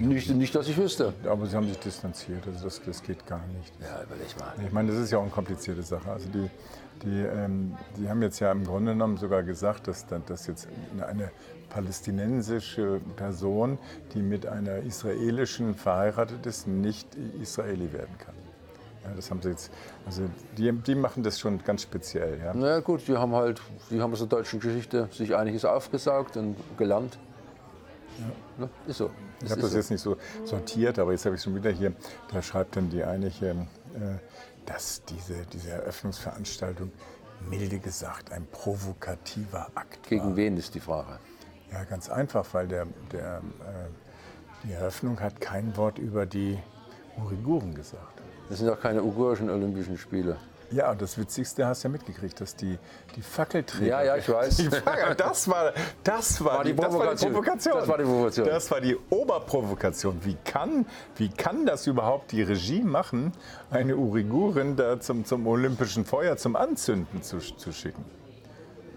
[0.00, 1.12] Nicht, nicht, dass ich wüsste.
[1.24, 3.72] Aber sie haben sich distanziert, also das, das geht gar nicht.
[3.80, 4.52] Ja, überleg mal.
[4.64, 6.10] Ich meine, das ist ja auch eine komplizierte Sache.
[6.10, 6.48] Also die,
[7.02, 10.68] die, ähm, die haben jetzt ja im Grunde genommen sogar gesagt, dass, dass jetzt
[11.00, 11.30] eine,
[11.72, 13.78] palästinensische Person,
[14.14, 17.08] die mit einer israelischen verheiratet ist, nicht
[17.40, 18.34] Israeli werden kann.
[19.04, 19.72] Ja, das haben sie jetzt,
[20.06, 20.22] also
[20.58, 22.38] die, die machen das schon ganz speziell.
[22.38, 22.52] Ja.
[22.54, 26.56] Na gut, die haben halt, die haben aus der deutschen Geschichte sich einiges aufgesaugt und
[26.76, 27.18] gelernt.
[28.58, 28.68] Ja.
[28.86, 29.10] Ist so.
[29.42, 29.76] Ich habe das so.
[29.76, 31.92] jetzt nicht so sortiert, aber jetzt habe ich schon wieder hier,
[32.32, 34.18] da schreibt dann die eine hier, äh,
[34.66, 36.92] dass diese, diese Eröffnungsveranstaltung
[37.48, 40.36] milde gesagt ein provokativer Akt Gegen war.
[40.36, 41.18] wen ist die Frage?
[41.72, 46.58] Ja, ganz einfach, weil der, der, äh, die Eröffnung hat kein Wort über die
[47.16, 48.20] Uiguren gesagt.
[48.48, 50.36] Das sind doch keine uigurischen Olympischen Spiele.
[50.72, 52.78] Ja, und das Witzigste hast du ja mitgekriegt, dass die,
[53.14, 53.86] die Fackelträger.
[53.86, 54.56] Ja, ja, ich weiß.
[54.56, 57.74] Die Fackel, das war, das war, War die das war die Provokation.
[57.78, 58.46] Das war die Provokation.
[58.46, 60.18] Das war die Oberprovokation.
[60.24, 63.32] Wie kann, wie kann das überhaupt die Regie machen,
[63.70, 68.04] eine Uigurin da zum, zum olympischen Feuer, zum Anzünden zu, zu schicken?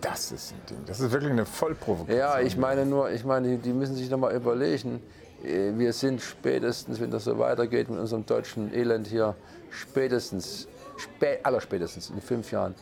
[0.01, 0.77] Das ist ein Ding.
[0.85, 2.17] Das ist wirklich eine Vollprovokation.
[2.19, 5.01] Ja, ich meine nur, ich meine, die- die müssen sich noch mal überlegen.
[5.43, 9.35] äh, Wir sind spätestens, wenn das so weitergeht mit unserem deutschen Elend hier,
[9.71, 12.75] spätestens, spä allerspätestens in fünf Jahren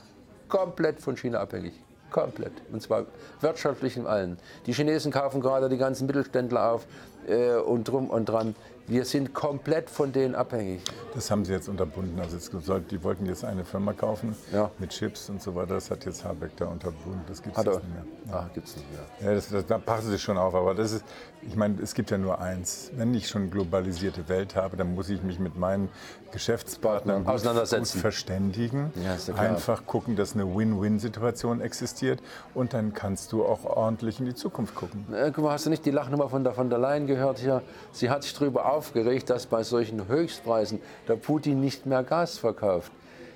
[0.48, 1.74] komplett von China abhängig.
[2.12, 2.52] Komplett.
[2.72, 3.08] Und zwar
[3.42, 4.38] wirtschaftlich in allen.
[4.68, 6.86] Die Chinesen kaufen gerade die ganzen Mittelständler auf
[7.28, 8.56] äh, und drum und dran.
[8.86, 10.82] Wir sind komplett von denen abhängig.
[11.16, 12.20] Das haben sie jetzt unterbunden.
[12.20, 14.72] Also es soll, die wollten jetzt eine Firma kaufen Ja.
[14.78, 15.76] mit Chips und so weiter.
[15.76, 17.22] Das hat jetzt Habeck da unterbunden.
[17.28, 18.04] Das gibt es nicht mehr.
[18.36, 19.30] Ah, gibt's nicht mehr.
[19.30, 21.06] Ja, das, das, da passen sie schon auf, aber das ist,
[21.42, 22.92] ich meine, es gibt ja nur eins.
[22.96, 25.88] Wenn ich schon globalisierte Welt habe, dann muss ich mich mit meinen
[26.32, 27.94] Geschäftspartnern gut, Auseinandersetzen.
[27.94, 28.92] gut verständigen.
[29.04, 29.36] Ja, ja.
[29.36, 32.22] Einfach gucken, dass eine Win-Win-Situation existiert
[32.54, 35.06] und dann kannst du auch ordentlich in die Zukunft gucken.
[35.14, 37.62] Äh, guck mal, hast du nicht die Lachnummer von der von der Leyen gehört hier?
[37.94, 42.92] Sie hat sich darüber aufgeregt, dass bei solchen Höchstpreisen der Putin nicht mehr Gas verkauft.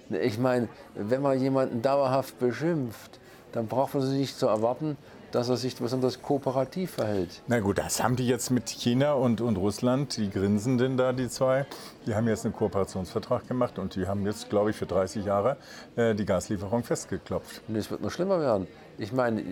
[0.09, 3.19] Ich meine, wenn man jemanden dauerhaft beschimpft,
[3.51, 4.97] dann braucht man sich nicht zu erwarten,
[5.31, 7.41] dass er sich besonders kooperativ verhält.
[7.47, 11.27] Na gut, das haben die jetzt mit China und, und Russland, die Grinsenden da, die
[11.29, 11.65] zwei,
[12.05, 15.57] die haben jetzt einen Kooperationsvertrag gemacht und die haben jetzt, glaube ich, für 30 Jahre
[15.95, 17.61] äh, die Gaslieferung festgeklopft.
[17.67, 18.67] Und es wird noch schlimmer werden.
[18.97, 19.43] Ich meine,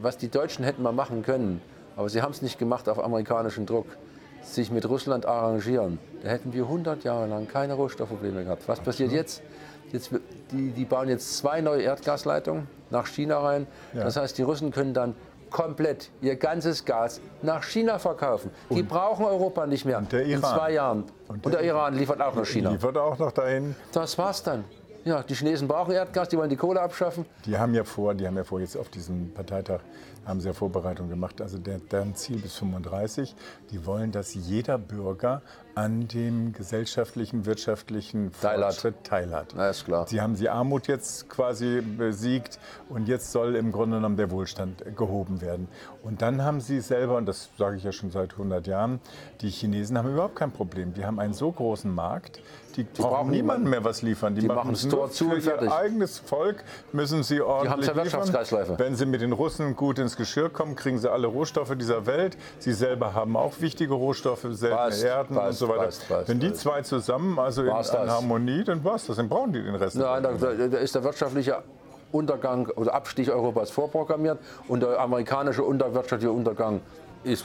[0.00, 1.60] was die Deutschen hätten mal machen können,
[1.94, 3.86] aber sie haben es nicht gemacht auf amerikanischen Druck,
[4.42, 5.98] sich mit Russland arrangieren.
[6.22, 8.66] Da hätten wir 100 Jahre lang keine Rohstoffprobleme gehabt.
[8.66, 9.42] Was passiert jetzt?
[9.92, 10.10] jetzt
[10.50, 13.66] die, die bauen jetzt zwei neue Erdgasleitungen nach China rein.
[13.92, 14.04] Ja.
[14.04, 15.14] Das heißt, die Russen können dann
[15.50, 18.50] komplett ihr ganzes Gas nach China verkaufen.
[18.70, 21.04] Die brauchen Europa nicht mehr der in zwei Jahren.
[21.28, 22.70] Und der, Iran liefert auch nach China.
[22.70, 23.74] Liefert auch noch dahin.
[23.92, 24.64] Das war's dann.
[25.08, 27.24] Ja, die Chinesen brauchen Erdgas, die wollen die Kohle abschaffen.
[27.46, 29.80] Die haben ja vor, die haben ja vor, jetzt auf diesem Parteitag
[30.26, 31.40] haben sie ja Vorbereitungen gemacht.
[31.40, 33.34] Also der, deren Ziel bis 35,
[33.70, 35.40] die wollen, dass jeder Bürger
[35.74, 39.54] an dem gesellschaftlichen, wirtschaftlichen Fortschritt teilhat.
[39.56, 40.06] Na, ist klar.
[40.06, 42.58] Sie haben die Armut jetzt quasi besiegt
[42.90, 45.68] und jetzt soll im Grunde genommen der Wohlstand gehoben werden.
[46.02, 49.00] Und dann haben sie selber, und das sage ich ja schon seit 100 Jahren,
[49.40, 50.92] die Chinesen haben überhaupt kein Problem.
[50.92, 52.42] Die haben einen so großen Markt,
[52.78, 54.34] die, die brauchen, brauchen niemandem mehr was liefern.
[54.34, 55.68] Die, die machen es Tor zu fertig.
[55.68, 56.62] Ihr eigenes Volk
[56.92, 58.78] müssen sie ordentlich die haben liefern.
[58.78, 62.36] Wenn sie mit den Russen gut ins Geschirr kommen, kriegen sie alle Rohstoffe dieser Welt.
[62.60, 65.92] Sie selber haben auch wichtige Rohstoffe, seltene passt, Erden passt, und so weiter.
[66.08, 69.16] Passt, Wenn die zwei zusammen, also in, in Harmonie, dann war es das.
[69.16, 69.96] Dann brauchen die den Rest.
[69.96, 71.62] Nein, da, da ist der wirtschaftliche
[72.12, 74.38] Untergang oder Abstich Europas vorprogrammiert
[74.68, 76.80] und der amerikanische unterwirtschaftliche Untergang
[77.24, 77.44] ist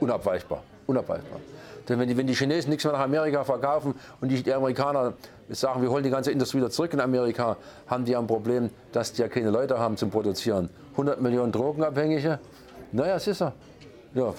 [0.00, 0.62] unabweichbar.
[0.86, 1.40] unabweichbar.
[1.88, 5.14] Denn wenn die, wenn die Chinesen nichts mehr nach Amerika verkaufen und die, die Amerikaner
[5.48, 9.12] sagen, wir holen die ganze Industrie wieder zurück in Amerika, haben die ein Problem, dass
[9.12, 10.70] die ja keine Leute haben zum Produzieren.
[10.92, 12.38] 100 Millionen Drogenabhängige,
[12.92, 13.52] naja, es ist er.
[14.14, 14.34] Ja.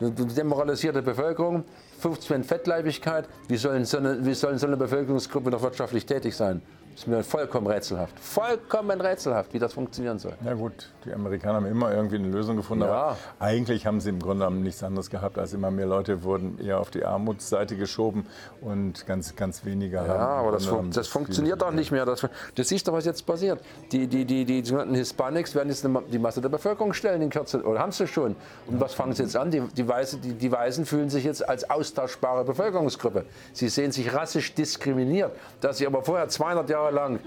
[0.00, 1.64] Eine demoralisierte Bevölkerung,
[2.00, 6.60] 15 Fettleibigkeit, wie sollen, so eine, so eine Bevölkerungsgruppe noch wirtschaftlich tätig sein?
[6.94, 8.20] Das ist mir vollkommen rätselhaft.
[8.20, 10.34] Vollkommen rätselhaft, wie das funktionieren soll.
[10.44, 12.84] Ja gut, die Amerikaner haben immer irgendwie eine Lösung gefunden.
[12.84, 12.92] Ja.
[12.92, 16.56] Aber eigentlich haben sie im Grunde genommen nichts anderes gehabt, als immer mehr Leute wurden
[16.60, 18.26] eher auf die Armutsseite geschoben
[18.60, 22.06] und ganz, ganz weniger ja, aber das, fun das funktioniert doch nicht mehr.
[22.06, 23.60] Das, das siehst du, was jetzt passiert.
[23.90, 27.60] Die, die, die, die sogenannten Hispanics werden jetzt die Masse der Bevölkerung stellen in Kürze,
[27.64, 28.36] oder haben sie schon.
[28.68, 29.50] Und was fangen sie jetzt an?
[29.50, 33.24] Die, die, Weiße, die, die Weißen fühlen sich jetzt als austauschbare Bevölkerungsgruppe.
[33.52, 37.20] Sie sehen sich rassisch diskriminiert, dass sie aber vorher 200 Jahre Jahre lang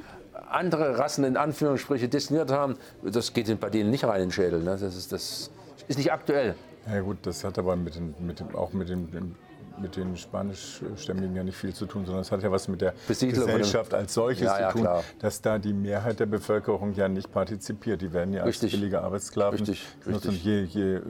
[0.49, 4.59] andere Rassen in Anführungsstriche destiniert haben, das geht bei denen nicht rein in den Schädel.
[4.59, 4.77] Ne?
[4.79, 5.51] Das, ist, das
[5.87, 6.55] ist nicht aktuell.
[6.91, 9.35] Ja gut, das hat aber mit den, mit dem, auch mit den,
[9.81, 12.93] mit den Spanischstämmigen ja nicht viel zu tun, sondern es hat ja was mit der
[13.07, 15.03] Besiedlung Gesellschaft als solches ja, ja, zu tun, klar.
[15.19, 18.01] dass da die Mehrheit der Bevölkerung ja nicht partizipiert.
[18.01, 18.71] Die werden ja als richtig.
[18.71, 20.31] billige Arbeitssklaven richtig, richtig.
[20.31, 21.01] Und je, je äh,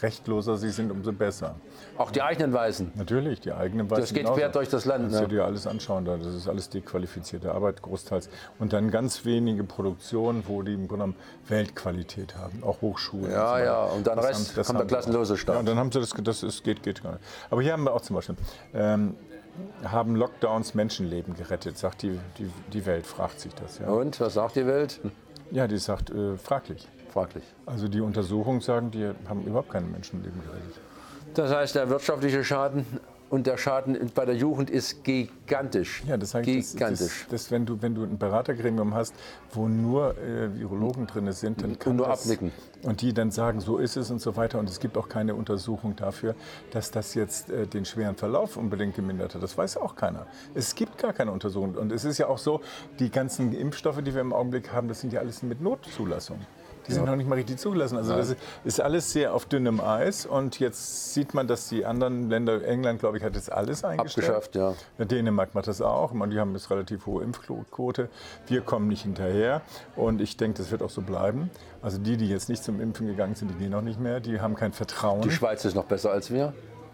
[0.00, 1.56] rechtloser sie sind, umso besser.
[2.00, 2.92] Auch die eigenen Weißen?
[2.94, 4.02] Natürlich, die eigenen Weißen.
[4.02, 5.12] Das geht quer durch das Land.
[5.12, 5.28] Das ne?
[5.28, 6.06] dir alles anschauen.
[6.06, 8.30] Das ist alles dequalifizierte Arbeit großteils.
[8.58, 11.16] Und dann ganz wenige Produktionen, wo die im Grunde genommen
[11.48, 13.30] Weltqualität haben, auch Hochschulen.
[13.30, 15.56] Ja, und so ja, und dann das Rest haben, kommt der klassenlose Staat.
[15.56, 17.24] Ja, und dann haben sie das, das ist, geht, geht gar nicht.
[17.50, 18.36] Aber hier haben wir auch zum Beispiel,
[18.72, 19.14] ähm,
[19.84, 23.78] haben Lockdowns Menschenleben gerettet, sagt die, die, die Welt, fragt sich das.
[23.78, 23.88] Ja.
[23.88, 25.00] Und, was sagt die Welt?
[25.50, 26.88] Ja, die sagt äh, fraglich.
[27.12, 27.44] Fraglich.
[27.66, 30.80] Also die Untersuchungen sagen, die haben überhaupt keine Menschenleben gerettet.
[31.34, 32.84] Das heißt, der wirtschaftliche Schaden
[33.30, 36.02] und der Schaden bei der Jugend ist gigantisch.
[36.06, 37.26] Ja, das heißt, gigantisch.
[37.30, 39.14] Das, das, wenn, du, wenn du ein Beratergremium hast,
[39.52, 42.50] wo nur äh, Virologen drin sind, dann kann und nur das, abnicken.
[42.82, 44.58] Und die dann sagen, so ist es und so weiter.
[44.58, 46.34] Und es gibt auch keine Untersuchung dafür,
[46.72, 49.42] dass das jetzt äh, den schweren Verlauf unbedingt gemindert hat.
[49.42, 50.26] Das weiß auch keiner.
[50.54, 51.76] Es gibt gar keine Untersuchung.
[51.76, 52.60] Und es ist ja auch so,
[52.98, 56.40] die ganzen Impfstoffe, die wir im Augenblick haben, das sind ja alles mit Notzulassung.
[56.86, 57.96] Die sind noch nicht mal richtig zugelassen.
[57.96, 60.26] Also das ist alles sehr auf dünnem Eis.
[60.26, 64.30] Und jetzt sieht man, dass die anderen Länder, England, glaube ich, hat jetzt alles eingestellt.
[64.30, 65.04] Abgeschafft, ja.
[65.04, 66.12] Dänemark macht das auch.
[66.12, 68.08] Die haben jetzt relativ hohe Impfquote.
[68.46, 69.62] Wir kommen nicht hinterher.
[69.96, 71.50] Und ich denke, das wird auch so bleiben.
[71.82, 74.20] Also die, die jetzt nicht zum Impfen gegangen sind, die gehen auch nicht mehr.
[74.20, 75.22] Die haben kein Vertrauen.
[75.22, 76.52] Die Schweiz ist noch besser als wir.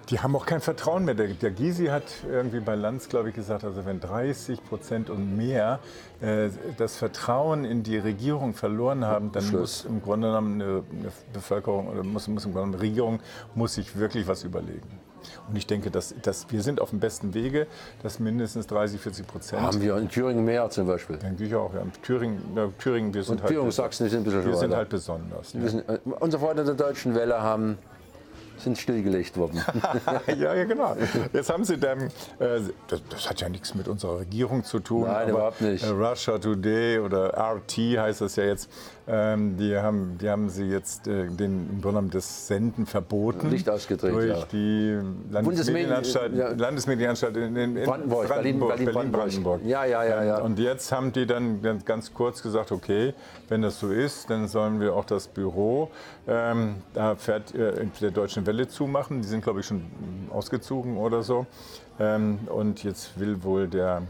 [0.08, 1.14] Die haben auch kein Vertrauen mehr.
[1.14, 5.36] Der, der Gysi hat irgendwie bei Lanz, glaube ich, gesagt, also wenn 30 Prozent und
[5.36, 5.80] mehr
[6.20, 9.84] äh, das Vertrauen in die Regierung verloren haben, dann Schluss.
[9.84, 13.20] muss im Grunde genommen eine, eine Bevölkerung oder muss, muss im Grunde eine Regierung
[13.54, 15.00] muss sich wirklich was überlegen.
[15.48, 17.66] Und ich denke, dass, dass wir sind auf dem besten Wege,
[18.02, 19.62] dass mindestens 30, 40 Prozent.
[19.62, 21.16] Haben wir in Thüringen mehr zum Beispiel?
[21.16, 21.74] Denke ich auch.
[21.74, 21.82] Ja.
[22.02, 23.52] Thüringen, ja, Thüringen, wir sind Und halt.
[23.52, 25.52] Thüringen, Sachsen sind ein bisschen Wir sind halt besonders.
[25.52, 25.68] Ja.
[25.68, 27.78] Sind, äh, unsere Freunde der Deutschen Welle haben
[28.60, 29.62] sind stillgelegt worden.
[30.26, 30.96] ja, ja, genau.
[31.32, 32.02] Jetzt haben Sie dann,
[32.38, 35.04] äh, das, das, hat ja nichts mit unserer Regierung zu tun.
[35.04, 35.84] Nein, überhaupt nicht.
[35.84, 38.70] Äh, Russia Today oder RT heißt das ja jetzt,
[39.08, 43.48] ähm, die, haben, die haben Sie jetzt äh, den, im Grunde das Senden verboten.
[43.48, 44.44] Nicht ausgedreht, Durch ja.
[44.52, 44.98] die
[45.30, 46.48] Landesmedienanstalt, ja.
[46.50, 49.60] Landesmedienanstalt in, in, Brandenburg, Brandenburg, Berlin, Berlin, Brandenburg.
[49.64, 50.38] Ja, ja, ja, ja.
[50.40, 53.14] Und jetzt haben die dann ganz kurz gesagt, okay,
[53.48, 55.90] wenn das so ist, dann sollen wir auch das Büro
[56.28, 59.22] ähm, da fährt äh, der Deutschen Welle zumachen.
[59.22, 59.84] Die sind, glaube ich, schon
[60.30, 61.46] ausgezogen oder so.
[62.00, 64.02] Ähm, und jetzt will wohl der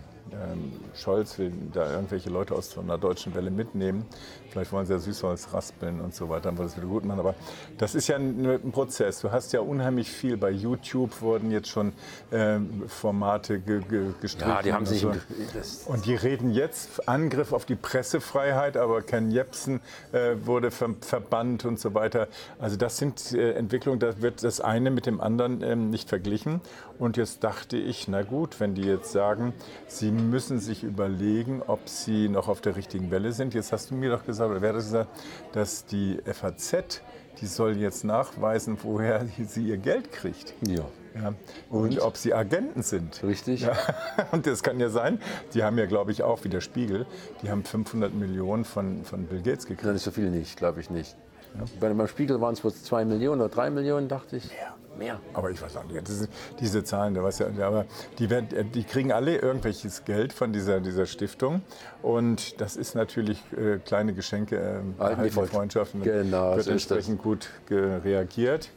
[0.94, 4.04] Scholz will da irgendwelche Leute aus von der Deutschen Welle mitnehmen.
[4.50, 7.20] Vielleicht wollen sie ja Süßholz raspeln und so weiter, dann wird es wieder gut machen.
[7.20, 7.34] Aber
[7.76, 9.20] das ist ja ein, ein, Prozess.
[9.20, 10.36] Du hast ja unheimlich viel.
[10.36, 11.92] Bei YouTube wurden jetzt schon
[12.32, 14.48] ähm, Formate ge, ge, gestrichen.
[14.48, 15.04] Ja, die haben sich.
[15.04, 15.20] Und,
[15.62, 15.90] so.
[15.90, 19.80] und die reden jetzt Angriff auf die Pressefreiheit, aber Ken Jebsen
[20.12, 22.28] äh, wurde ver, verbannt und so weiter.
[22.58, 26.60] Also das sind äh, Entwicklungen, da wird das eine mit dem anderen ähm, nicht verglichen.
[26.98, 29.52] Und jetzt dachte ich, na gut, wenn die jetzt sagen,
[29.86, 33.54] sie müssen sich überlegen, ob sie noch auf der richtigen Welle sind.
[33.54, 35.10] Jetzt hast du mir doch gesagt, oder wer hat das gesagt,
[35.52, 37.02] dass die FAZ,
[37.40, 40.54] die soll jetzt nachweisen, woher sie ihr Geld kriegt.
[40.66, 40.84] Ja.
[41.14, 41.34] Ja.
[41.70, 43.22] Und, und, ob sie Agenten sind.
[43.22, 43.62] Richtig.
[43.62, 43.74] Ja.
[44.32, 45.18] Und das kann ja sein.
[45.54, 47.06] Die haben ja, glaube ich, auch wie der Spiegel,
[47.42, 49.86] die haben 500 Millionen von, von Bill Gates gekriegt.
[49.86, 51.16] Nein, so viel nicht, glaube ich nicht.
[51.58, 51.64] Ja.
[51.80, 54.48] Bei, beim Spiegel waren es wohl 2 Millionen oder 3 Millionen, dachte ich.
[54.48, 54.74] Mehr.
[54.98, 55.20] Mehr.
[55.34, 57.84] Aber ich weiß auch nicht, ist, diese Zahlen, da weiß ja, aber
[58.18, 61.60] die, werden, die kriegen alle irgendwelches Geld von dieser, dieser Stiftung.
[62.02, 66.02] Und das ist natürlich äh, kleine Geschenke, äh, erhaltene Freundschaften.
[66.02, 68.70] Genau, wird so entsprechend gut reagiert.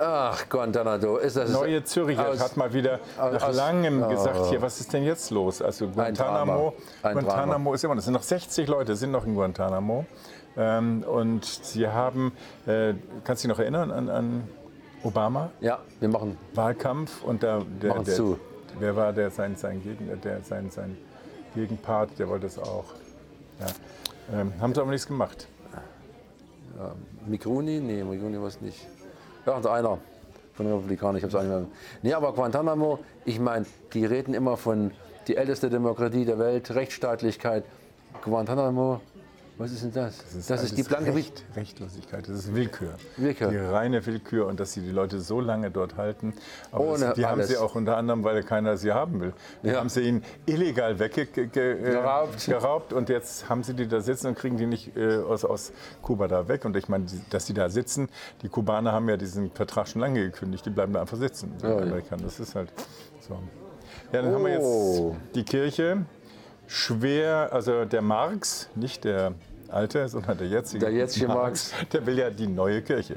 [0.00, 1.16] Ach, Guantanamo.
[1.16, 4.08] Ist das Neue Zürcher aus, hat mal wieder nach aus, langem oh.
[4.08, 5.60] gesagt, hier, was ist denn jetzt los?
[5.60, 9.34] Also Guantanamo, Ein Ein Guantanamo ist immer, das sind noch 60 Leute, sind noch in
[9.34, 10.06] Guantanamo.
[10.58, 12.32] Ähm, und sie haben,
[12.66, 12.94] äh,
[13.24, 14.48] kannst du dich noch erinnern an, an,
[15.04, 15.50] Obama?
[15.60, 18.40] Ja, wir machen Wahlkampf und da, der, der, zu.
[18.80, 20.96] wer war der sein, sein, Gegen, der, sein, sein
[21.54, 22.86] Gegenpart, der wollte es auch.
[23.60, 24.40] Ja.
[24.40, 25.46] Ähm, haben sie aber nichts gemacht.
[26.76, 26.92] Ja,
[27.26, 27.78] Mikroni?
[27.78, 28.86] Nee, Mikroni war es nicht.
[29.46, 29.98] Irgendeiner
[30.54, 31.66] von den Republikanern, ich habe es auch nicht mehr.
[32.02, 34.90] Nee, aber Guantanamo, ich meine, die reden immer von
[35.28, 37.64] die älteste Demokratie der Welt, Rechtsstaatlichkeit.
[38.24, 39.00] Guantanamo,
[39.58, 40.18] was ist denn das?
[40.18, 42.94] Das ist, das ist die blanke Recht, Rechtlosigkeit, das ist Willkür.
[43.16, 43.50] Willkür.
[43.50, 46.32] Die reine Willkür und dass sie die Leute so lange dort halten.
[46.70, 47.46] Aber Ohne das, die alles.
[47.46, 49.32] haben sie auch unter anderem, weil keiner sie haben will.
[49.64, 49.80] Die ja.
[49.80, 54.38] haben sie ihnen illegal weggeraubt äh, geraubt und jetzt haben sie die da sitzen und
[54.38, 56.64] kriegen die nicht äh, aus, aus Kuba da weg.
[56.64, 58.08] Und ich meine, dass die da sitzen,
[58.42, 61.52] die Kubaner haben ja diesen Vertrag schon lange gekündigt, die bleiben da einfach sitzen.
[61.62, 62.00] Ja, ja.
[62.22, 62.72] Das ist halt
[63.20, 63.34] so.
[64.12, 64.34] Ja, dann oh.
[64.36, 65.16] haben wir jetzt oh.
[65.34, 66.06] die Kirche
[66.68, 69.32] schwer, also der Marx, nicht der
[69.68, 73.16] alte, sondern der jetzige, der jetzige Marx, der will ja die neue Kirche.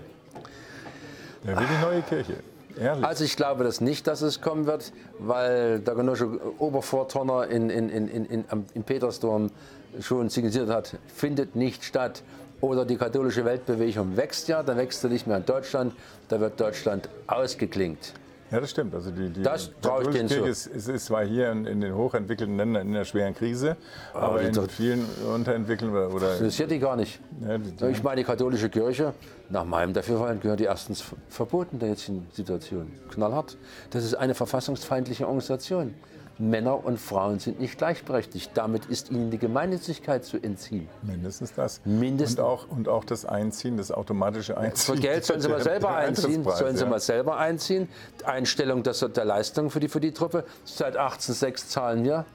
[1.45, 2.35] Der will die neue Kirche.
[2.79, 3.05] Ehrlich?
[3.05, 7.89] Also ich glaube das nicht, dass es kommen wird, weil der genossische Obervorturner in, in,
[7.89, 9.51] in, in, in Petersdom
[9.99, 12.23] schon signalisiert hat, findet nicht statt.
[12.61, 15.95] Oder die katholische Weltbewegung wächst ja, dann wächst sie nicht mehr in Deutschland,
[16.29, 18.13] da wird Deutschland ausgeklingt.
[18.51, 18.93] Ja, das stimmt.
[18.93, 20.43] Also die, die das traue ich denen zu.
[20.43, 23.77] Ist, ist, ist zwar hier in, in, den hochentwickelten Ländern in einer schweren Krise,
[24.13, 27.21] aber, aber in vielen unterentwickelten oder, oder interessiert die gar nicht.
[27.47, 29.13] Ja, die, die ich meine, die katholische Kirche,
[29.49, 32.91] nach meinem Dafürhalten, gehört die erstens verboten der jetzigen Situation.
[33.09, 33.57] Knallhart.
[33.91, 35.93] Das ist eine verfassungsfeindliche Organisation.
[36.41, 38.51] Männer und Frauen sind nicht gleichberechtigt.
[38.55, 40.89] Damit ist ihnen die Gemeinnützigkeit zu entziehen.
[41.03, 41.81] Mindestens das.
[41.85, 42.39] Mindestens.
[42.39, 44.95] Und auch, und auch das Einziehen, das automatische Einziehen.
[44.95, 46.43] Für Geld sollen sie mal selber einziehen.
[46.43, 46.89] Sollen sie ja.
[46.89, 47.87] mal selber einziehen.
[48.25, 50.43] Einstellung der, der Leistung für die, für die Truppe.
[50.65, 52.25] Seit 1806 zahlen wir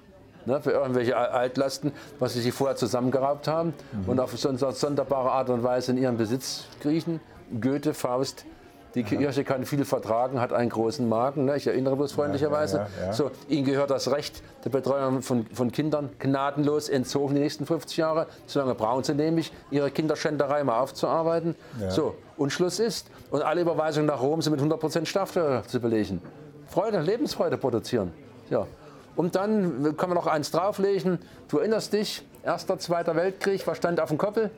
[0.47, 4.09] ne, für irgendwelche Altlasten, was sie sich vorher zusammengeraubt haben mhm.
[4.09, 7.21] und auf so eine sonderbare Art und Weise in ihren Besitz kriechen.
[7.61, 8.45] Goethe, Faust,
[8.97, 11.45] die Kirche kann viel vertragen, hat einen großen Magen.
[11.45, 11.57] Ne?
[11.57, 12.87] Ich erinnere bloß freundlicherweise.
[13.13, 17.99] So, ihnen gehört das Recht der Betreuung von, von Kindern gnadenlos entzogen die nächsten 50
[17.99, 18.27] Jahre.
[18.47, 21.55] Solange brauchen sie nämlich, ihre Kinderschänderei mal aufzuarbeiten.
[21.91, 23.11] So, und Schluss ist.
[23.31, 26.23] Und alle Überweisungen nach Rom sind mit 100% Strafsteuer zu belegen.
[26.67, 28.13] Freude, Lebensfreude produzieren.
[28.49, 28.67] Ja.
[29.15, 31.19] Und dann kann man noch eins drauflegen.
[31.49, 34.51] Du erinnerst dich, Erster, Zweiter Weltkrieg, was stand auf dem Koppel?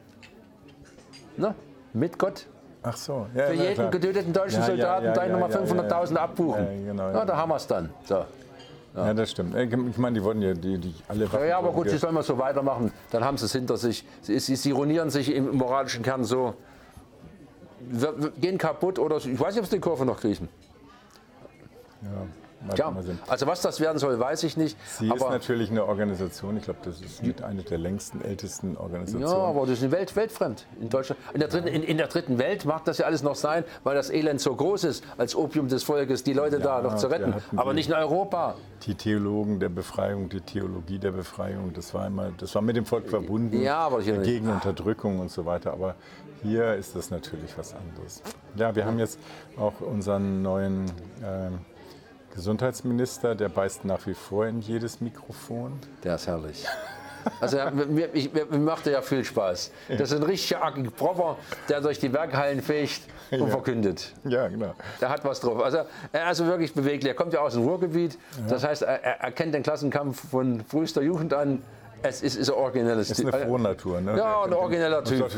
[1.37, 1.55] Ne?
[1.93, 2.47] Mit Gott
[2.83, 3.27] Ach so.
[3.35, 3.91] Ja, Für jeden klar.
[3.91, 6.87] getöteten deutschen ja, Soldaten ja, gleich nochmal 500.000 abbuchen.
[6.87, 7.91] Genau, ja, da haben wir es dann.
[8.05, 8.25] So.
[8.95, 9.15] Ja.
[9.15, 9.55] das stimmt.
[9.57, 12.23] Ich meine, die wollen ja die, die alle Waffen Ja, aber gut, sie sollen mal
[12.23, 12.93] so weitermachen.
[13.11, 14.05] Dann haben sie es hinter sich.
[14.23, 16.55] Sie, sie, sie ruinieren sich im moralischen Kern so.
[17.81, 20.49] Wir, wir gehen kaputt oder ich weiß nicht, ob sie die Kurve noch kriechen.
[22.03, 22.09] Ja.
[22.77, 22.93] Ja,
[23.29, 24.77] also was das werden soll, weiß ich nicht.
[24.87, 29.29] Sie ist natürlich eine Organisation, ich glaube, das ist mit eine der längsten, ältesten Organisationen.
[29.29, 31.21] Ja, aber das ist Welt, weltfremd in Deutschland.
[31.35, 33.95] In der, dritten, in, in der, dritten, Welt mag das ja alles noch sein, weil
[33.95, 37.07] das Elend so groß ist, als Opium des Volkes, die Leute ja, da noch zu
[37.09, 37.35] retten.
[37.57, 38.57] Aber nicht in Europa.
[38.83, 42.87] Die Theologen der Befreiung, die Theologie der Befreiung, das war immer, das war mit dem
[42.87, 45.73] Volk verbunden, ja, aber gegen Unterdrückung und so weiter.
[45.73, 45.95] Aber
[46.43, 48.23] hier ist das natürlich was anderes.
[48.57, 49.19] Ja, wir haben jetzt
[49.57, 50.87] auch unseren neuen
[51.23, 51.51] äh,
[52.35, 55.79] Gesundheitsminister, der beißt nach wie vor in jedes Mikrofon.
[56.05, 56.67] Der ist herrlich.
[57.41, 59.71] Also mir, ich, mir, macht er ja viel Spaß.
[59.89, 61.37] Das ist ein richtiger Agitproper,
[61.69, 63.47] der durch die Werkhallen fegt und ja.
[63.49, 64.13] verkündet.
[64.25, 64.75] Ja, genau.
[65.01, 65.63] Der hat was drauf.
[65.63, 65.81] Also
[66.13, 67.09] er ist wirklich beweglich.
[67.09, 68.15] Er kommt ja aus dem Ruhrgebiet.
[68.15, 68.47] Ja.
[68.49, 71.63] Das heißt, er, er kennt den Klassenkampf von frühester Jugend an
[72.03, 74.01] Es ist, ist ein originelles ist eine Frohnatur.
[74.01, 74.17] Ne?
[74.17, 75.29] Ja, ein origineller Typ.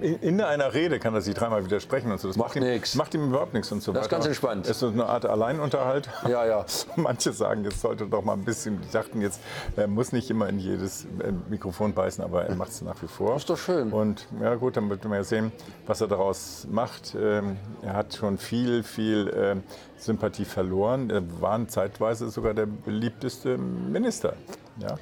[0.00, 2.28] In, in einer Rede kann er sich dreimal widersprechen und so.
[2.28, 2.94] Das macht, macht nichts.
[2.94, 4.64] Macht ihm überhaupt nichts und so Das ist ganz entspannt.
[4.64, 6.08] Es ist so eine Art Alleinunterhalt.
[6.28, 6.64] Ja, ja.
[6.96, 9.40] Manche sagen, es sollte doch mal ein bisschen, die dachten jetzt,
[9.76, 13.08] er muss nicht immer in jedes äh, Mikrofon beißen, aber er macht es nach wie
[13.08, 13.34] vor.
[13.34, 13.92] Das ist doch schön.
[13.92, 15.52] Und ja gut, dann wird man ja sehen,
[15.86, 17.14] was er daraus macht.
[17.14, 19.62] Ähm, er hat schon viel, viel ähm,
[19.98, 21.10] Sympathie verloren.
[21.10, 24.34] Er war zeitweise sogar der beliebteste Minister.
[24.78, 24.96] Ja.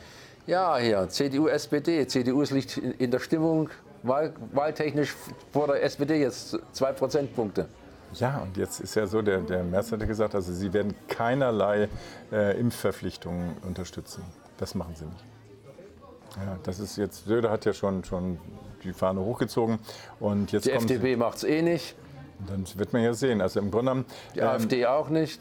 [0.51, 2.09] Ja, hier, CDU, SPD.
[2.09, 3.71] CDU liegt in der Stimmung
[4.03, 5.15] wahl, wahltechnisch
[5.53, 7.69] vor der SPD jetzt zwei Prozentpunkte.
[8.15, 10.97] Ja, und jetzt ist ja so, der, der Merz hat ja gesagt, also sie werden
[11.07, 11.89] keinerlei
[12.33, 14.25] äh, Impfverpflichtungen unterstützen.
[14.59, 15.25] Das machen sie nicht.
[16.45, 18.41] Ja, das ist jetzt, Söder hat ja schon, schon
[18.83, 19.79] die Fahne hochgezogen.
[20.19, 21.95] Und jetzt die FDP macht es eh nicht.
[22.49, 23.41] Dann wird man ja sehen.
[23.41, 24.07] Also im Grunde genommen.
[24.35, 25.41] Die ähm, AfD auch nicht.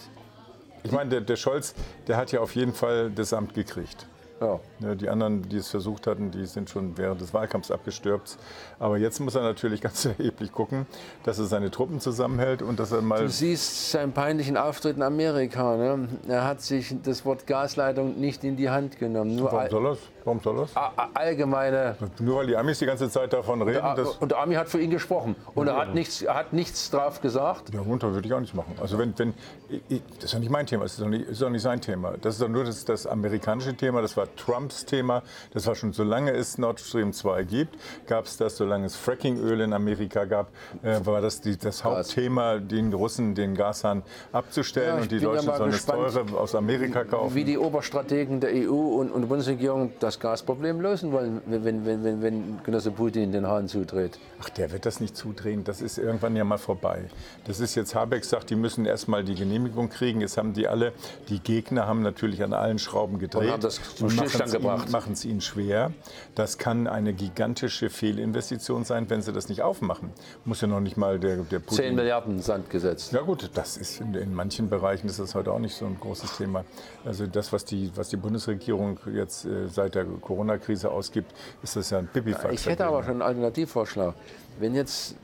[0.83, 1.73] Ich meine, der, der Scholz,
[2.07, 4.05] der hat ja auf jeden Fall das Amt gekriegt.
[4.41, 4.95] Ja.
[4.95, 8.39] die anderen, die es versucht hatten, die sind schon während des Wahlkampfs abgestürzt.
[8.79, 10.85] Aber jetzt muss er natürlich ganz erheblich gucken,
[11.23, 13.23] dass er seine Truppen zusammenhält und dass er mal.
[13.23, 15.75] Du siehst seinen peinlichen Auftritt in Amerika.
[15.75, 16.07] Ne?
[16.27, 19.35] Er hat sich das Wort Gasleitung nicht in die Hand genommen.
[19.35, 19.99] Nur Warum soll das?
[20.25, 20.71] Warum soll das?
[21.13, 21.95] Allgemeine.
[22.19, 23.85] Nur weil die Amis die ganze Zeit davon reden.
[23.85, 25.35] Und der, und der Ami hat für ihn gesprochen.
[25.55, 25.73] Und ja.
[25.73, 27.73] er hat nichts, hat nichts drauf gesagt.
[27.73, 28.75] Ja, runter würde ich auch nichts machen.
[28.81, 29.33] Also wenn, wenn,
[29.69, 31.81] ich, das ist ja nicht mein Thema, das ist doch nicht, ist doch nicht sein
[31.81, 32.13] Thema.
[32.21, 35.23] Das ist doch nur das, das amerikanische Thema, das war Trumps Thema.
[35.53, 37.77] Das war schon, solange es Nord Stream 2 gibt,
[38.07, 40.49] gab es das, solange es Frackingöl in Amerika gab,
[40.83, 45.55] äh, war das die, das Hauptthema, den Russen den Gashahn abzustellen ja, und die Deutschen
[45.55, 47.35] sollen es teure aus Amerika kaufen.
[47.35, 52.21] Wie die Oberstrategen der EU und, und Bundesregierung das Gasproblem lösen wollen, wenn, wenn, wenn,
[52.21, 54.17] wenn Genosse Putin den Hahn zudreht.
[54.41, 55.65] Ach, der wird das nicht zudrehen.
[55.65, 57.03] Das ist irgendwann ja mal vorbei.
[57.45, 60.21] Das ist jetzt, Habeck sagt, die müssen erst mal die Genehmigung kriegen.
[60.21, 60.93] Jetzt haben die alle,
[61.27, 63.43] die Gegner haben natürlich an allen Schrauben gedreht.
[63.43, 64.89] Und haben das zum Stillstand gebracht.
[64.91, 65.91] Machen es ihnen schwer.
[66.35, 70.11] Das kann eine gigantische Fehlinvestition sein, wenn sie das nicht aufmachen.
[70.45, 71.77] Muss ja noch nicht mal der, der Putin...
[71.77, 73.11] 10 Milliarden Sand gesetzt.
[73.11, 75.97] Ja gut, das ist in, in, manchen Bereichen ist das heute auch nicht so ein
[75.99, 76.63] großes Thema.
[77.03, 81.89] Also das, was die, was die Bundesregierung jetzt äh, seit der Corona-Krise ausgibt, ist das
[81.89, 82.53] ja ein Pipifax.
[82.53, 84.15] Ich hätte aber schon einen Alternativvorschlag.
[84.59, 85.15] Wenn jetzt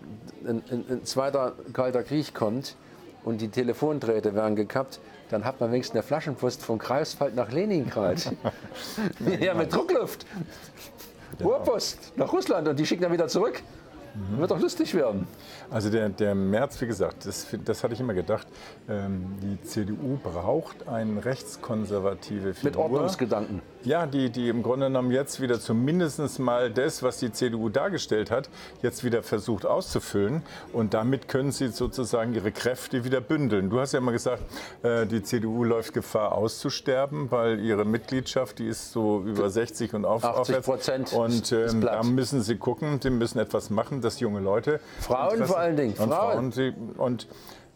[0.47, 2.75] ein, ein, ein zweiter kalter Krieg kommt
[3.23, 8.31] und die Telefondrähte werden gekappt, dann hat man wenigstens eine Flaschenpost von Greifswald nach Leningrad.
[9.39, 10.25] ja, mit Druckluft.
[11.43, 13.61] Ruhrpost nach Russland und die schicken dann wieder zurück.
[14.15, 14.39] Mhm.
[14.39, 15.27] Wird doch lustig werden.
[15.69, 18.47] Also der, der März, wie gesagt, das, das hatte ich immer gedacht,
[18.87, 22.69] ähm, die CDU braucht eine rechtskonservative Figur.
[22.69, 23.61] Mit Ordnungsgedanken.
[23.85, 28.31] Ja, die, die im Grunde genommen jetzt wieder zumindest mal das, was die CDU dargestellt
[28.31, 28.49] hat,
[28.81, 30.41] jetzt wieder versucht auszufüllen.
[30.73, 33.69] Und damit können sie sozusagen ihre Kräfte wieder bündeln.
[33.69, 34.41] Du hast ja immer gesagt,
[34.81, 40.05] äh, die CDU läuft Gefahr auszusterben, weil ihre Mitgliedschaft, die ist so über 60 und
[40.05, 41.13] auf, 80 Prozent.
[41.13, 44.79] Und ähm, da müssen sie gucken, sie müssen etwas machen, dass junge Leute.
[44.99, 45.93] Frauen vor allen Dingen.
[45.93, 46.51] Und Frauen.
[46.51, 47.27] Frauen und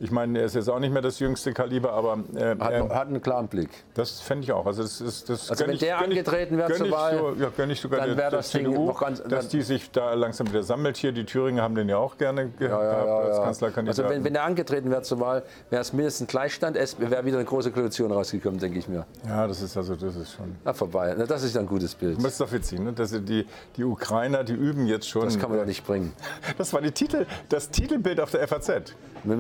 [0.01, 2.89] ich meine, er ist jetzt auch nicht mehr das jüngste Kaliber, aber äh, hat, äh,
[2.89, 3.69] hat, einen klaren Blick.
[3.93, 4.65] Das fände ich auch.
[4.65, 7.73] Also, das ist, das also wenn ich, der angetreten wäre zur Wahl, so, ja, gönne
[7.73, 10.95] ich sogar dann wäre das CDU, noch ganz, dass die sich da langsam wieder sammelt.
[10.95, 13.99] Hier, die Thüringer haben den ja auch gerne gehabt ja, ja, als Kanzlerkandidat.
[13.99, 16.77] Also wenn, wenn der angetreten wäre zur Wahl, wäre es mindestens Gleichstand.
[16.77, 19.05] Es wäre wieder eine große Koalition rausgekommen, denke ich mir.
[19.27, 20.55] Ja, das ist also das ist schon.
[20.63, 21.13] Na, vorbei.
[21.17, 22.17] Na, das ist ein gutes Bild.
[22.17, 22.93] Du musst dafür ziehen, ne?
[22.93, 25.25] dass die, die Ukrainer, die üben jetzt schon.
[25.25, 26.13] Das kann man doch nicht bringen.
[26.57, 28.93] Das war die Titel, das Titelbild auf der FAZ.
[29.23, 29.37] Mit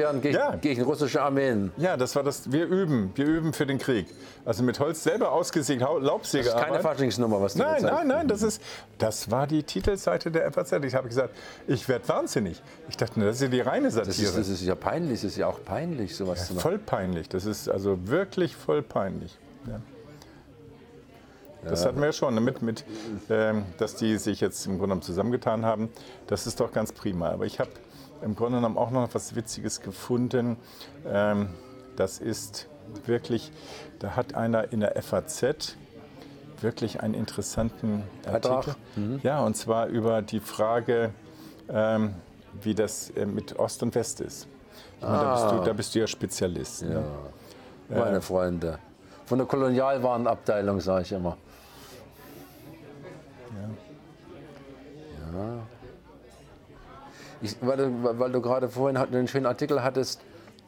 [0.00, 0.56] Holzgewehren gegen, ja.
[0.56, 1.72] gegen russische Armeen.
[1.76, 2.50] Ja, das war das.
[2.50, 4.06] Wir üben, wir üben für den Krieg.
[4.44, 6.44] Also mit Holz selber ausgesägt, Laubsäge.
[6.44, 8.62] Das ist keine Faschingsnummer, was du Nein, nein, nein, das ist,
[8.98, 10.72] das war die Titelseite der FAZ.
[10.84, 11.34] Ich habe gesagt,
[11.66, 12.62] ich werde wahnsinnig.
[12.88, 14.06] Ich dachte, das ist ja die reine Satire.
[14.06, 16.62] Das ist, das ist ja peinlich, das ist ja auch peinlich, sowas ja, zu machen.
[16.62, 17.28] Voll peinlich.
[17.28, 19.38] Das ist also wirklich voll peinlich.
[19.66, 19.80] Ja.
[21.62, 22.86] Das hatten wir ja schon, mit, mit,
[23.28, 25.90] ähm, dass die sich jetzt im Grunde genommen zusammengetan haben.
[26.26, 27.28] Das ist doch ganz prima.
[27.28, 27.68] Aber ich habe
[28.22, 30.56] im Grunde genommen auch noch etwas Witziges gefunden.
[31.06, 31.50] Ähm,
[31.96, 32.68] das ist
[33.04, 33.52] wirklich,
[33.98, 35.76] da hat einer in der FAZ
[36.60, 38.74] wirklich einen interessanten Artikel.
[38.96, 39.20] Mhm.
[39.22, 41.12] Ja, und zwar über die Frage,
[41.68, 42.14] ähm,
[42.62, 44.46] wie das äh, mit Ost und West ist.
[45.00, 45.22] Meine, ah.
[45.22, 46.82] da, bist du, da, bist du, ja Spezialist.
[46.82, 47.02] Ne?
[47.88, 48.78] Ja, meine äh, Freunde.
[49.24, 51.36] Von der Kolonialwarenabteilung, sage ich immer.
[55.32, 55.38] Ja.
[55.38, 55.66] ja.
[57.42, 60.20] Ich, weil, du, weil du gerade vorhin einen schönen Artikel hattest,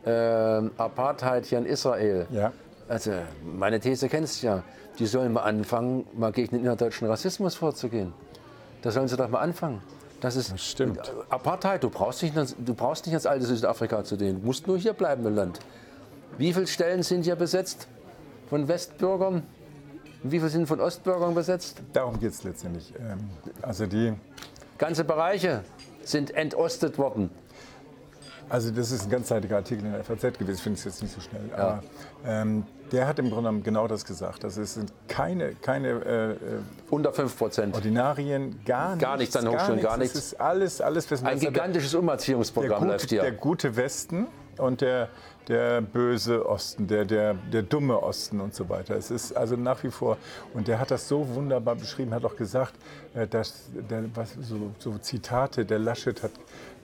[0.05, 2.26] äh, Apartheid hier in Israel.
[2.30, 2.53] Ja.
[2.88, 3.12] Also
[3.44, 4.62] meine These kennst du ja.
[4.99, 8.12] Die sollen mal anfangen, mal gegen den innerdeutschen Rassismus vorzugehen.
[8.82, 9.80] Da sollen sie doch mal anfangen.
[10.20, 11.01] Das ist das stimmt.
[11.30, 11.82] Apartheid.
[11.82, 14.40] Du brauchst nicht, du brauchst nicht ins alte Südafrika zu gehen.
[14.40, 15.61] Du musst nur hier bleiben im Land.
[16.38, 17.88] Wie viele Stellen sind hier besetzt
[18.49, 19.42] von Westbürgern?
[20.22, 21.82] Wie viel sind von Ostbürgern besetzt?
[21.92, 22.92] Darum geht es letztendlich.
[22.99, 23.18] Ähm,
[23.62, 24.12] also die
[24.78, 25.62] Ganze Bereiche
[26.05, 27.30] sind entostet worden.
[28.48, 31.14] Also das ist ein ganzseitiger Artikel in der FAZ gewesen, ich finde es jetzt nicht
[31.14, 31.50] so schnell.
[31.55, 31.82] Aber
[32.26, 34.44] ähm, der hat im Grunde genommen genau das gesagt.
[34.44, 36.36] Also es sind keine, keine äh,
[36.90, 37.74] Unter 5 Prozent.
[37.74, 39.03] Ordinarien, gar nichts.
[39.03, 40.18] Gar nichts an Hochschulen, gar nichts.
[40.18, 43.22] Es ist alles, alles was Ein gigantisches Umerziehungsprogramm läuft hier.
[43.22, 44.26] der gute Westen
[44.62, 45.08] und der,
[45.48, 48.96] der böse Osten, der, der, der dumme Osten und so weiter.
[48.96, 50.16] Es ist also nach wie vor,
[50.54, 52.74] und der hat das so wunderbar beschrieben, hat auch gesagt,
[53.14, 53.54] äh, dass
[53.90, 56.30] der, was, so, so Zitate, der Laschet hat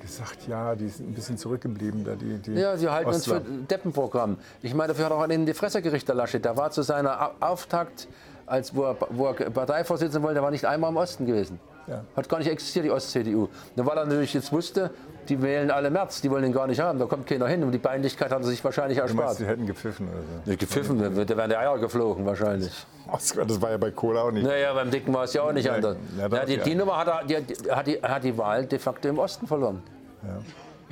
[0.03, 2.05] gesagt, ja, die sind ein bisschen zurückgeblieben.
[2.05, 3.37] Da die, die Ja, sie halten Ostler.
[3.39, 4.37] uns für Deppenprogramm.
[4.63, 6.45] Ich meine, dafür hat auch einen in die Fresse gerichtet, der Laschet.
[6.45, 8.07] Der war zu seiner Au- Auftakt,
[8.47, 11.59] als wo er, wo er Parteivorsitzender wollte, der war nicht einmal im Osten gewesen.
[11.87, 12.05] Ja.
[12.17, 13.49] Hat gar nicht existiert, die Ost-CDU.
[13.77, 14.91] Weil er natürlich jetzt wusste,
[15.29, 17.63] die wählen alle März, die wollen ihn gar nicht haben, da kommt keiner hin.
[17.63, 19.39] Und die Peinlichkeit hat er sich wahrscheinlich Du meinst, erspart.
[19.41, 20.23] die hätten gepfiffen oder
[20.53, 20.57] so?
[20.57, 22.73] Gepfiffen, da wären die Eier geflogen wahrscheinlich.
[23.11, 24.45] Das war ja bei Kohl auch nicht.
[24.47, 25.97] Naja, beim Dicken war es ja auch nicht Ja, anders.
[26.19, 26.65] ja, Ja, die, ja.
[26.65, 27.37] die Nummer hat er, die,
[27.71, 29.83] hat, die, hat die Wahl de facto im Osten verloren.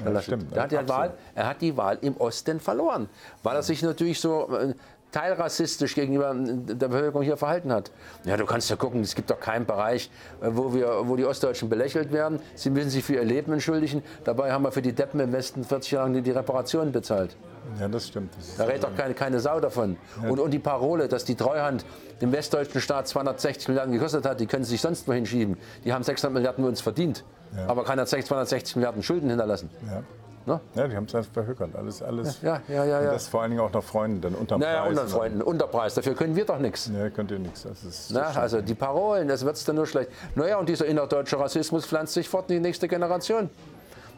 [0.05, 0.25] Ja, Laschet.
[0.25, 0.55] stimmt.
[0.55, 0.89] Der hat.
[0.89, 3.09] Wahl, er hat die Wahl im Osten verloren,
[3.43, 4.75] weil er sich natürlich so äh,
[5.13, 7.91] teilrassistisch gegenüber äh, der Bevölkerung hier verhalten hat.
[8.25, 11.25] Ja, du kannst ja gucken, es gibt doch keinen Bereich, äh, wo, wir, wo die
[11.25, 12.41] Ostdeutschen belächelt werden.
[12.55, 14.03] Sie müssen sich für ihr Leben entschuldigen.
[14.25, 17.37] Dabei haben wir für die Deppen im Westen 40 Jahre lang die Reparationen bezahlt.
[17.81, 18.33] Ja, das stimmt.
[18.37, 19.97] Das Da redet doch keine, keine Sau davon.
[20.29, 21.85] Und, und die Parole, dass die Treuhand
[22.21, 25.57] dem westdeutschen Staat 260 Milliarden gekostet hat, die können sie sich sonst wohin schieben.
[25.85, 27.25] Die haben 600 Milliarden uns verdient.
[27.67, 29.71] Aber keiner hat 260 Milliarden Schulden hinterlassen.
[29.87, 30.03] ja.
[30.47, 30.61] Ne?
[30.77, 31.75] Ja, die haben es einfach verhökert.
[31.75, 32.41] Alles, alles.
[32.41, 33.13] Ja, ja, ja, ja.
[33.13, 34.91] das vor allen Dingen auch noch Freunden dann unterm Naja, Preis.
[34.91, 36.89] unseren Freunden, Unterpreis, dafür können wir doch nichts.
[36.89, 37.65] Ne, könnt ihr nichts.
[37.65, 40.11] Das ist Na, also die Parolen, das wird es dann nur schlecht.
[40.37, 43.51] Naja, und dieser innerdeutsche Rassismus pflanzt sich fort in die nächste Generation.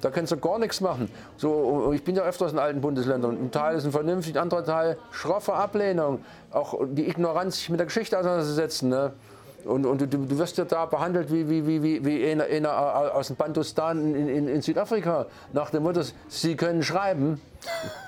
[0.01, 1.11] Da können sie gar nichts machen.
[1.39, 3.37] So, ich bin ja öfters in alten Bundesländern.
[3.37, 6.25] Ein Teil ist ein vernünftig, ein anderer Teil schroffe Ablehnung.
[6.53, 8.91] Auch die Ignoranz, sich mit der Geschichte auseinanderzusetzen.
[8.91, 9.13] Ne?
[9.65, 13.27] Und, und du, du wirst ja da behandelt wie, wie, wie, wie, einer, einer aus
[13.27, 15.27] dem Bantustan in, in, in Südafrika.
[15.53, 17.41] Nach dem Motto, sie können schreiben.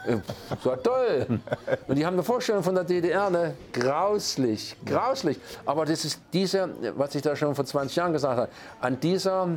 [0.06, 0.16] Äh,
[0.48, 1.40] Das war toll.
[1.88, 3.54] Und die haben eine Vorstellung von der DDR, ne?
[3.72, 5.38] grauslich, grauslich.
[5.66, 8.48] Aber das ist diese, was ich da schon vor 20 Jahren gesagt habe,
[8.80, 9.48] an dieser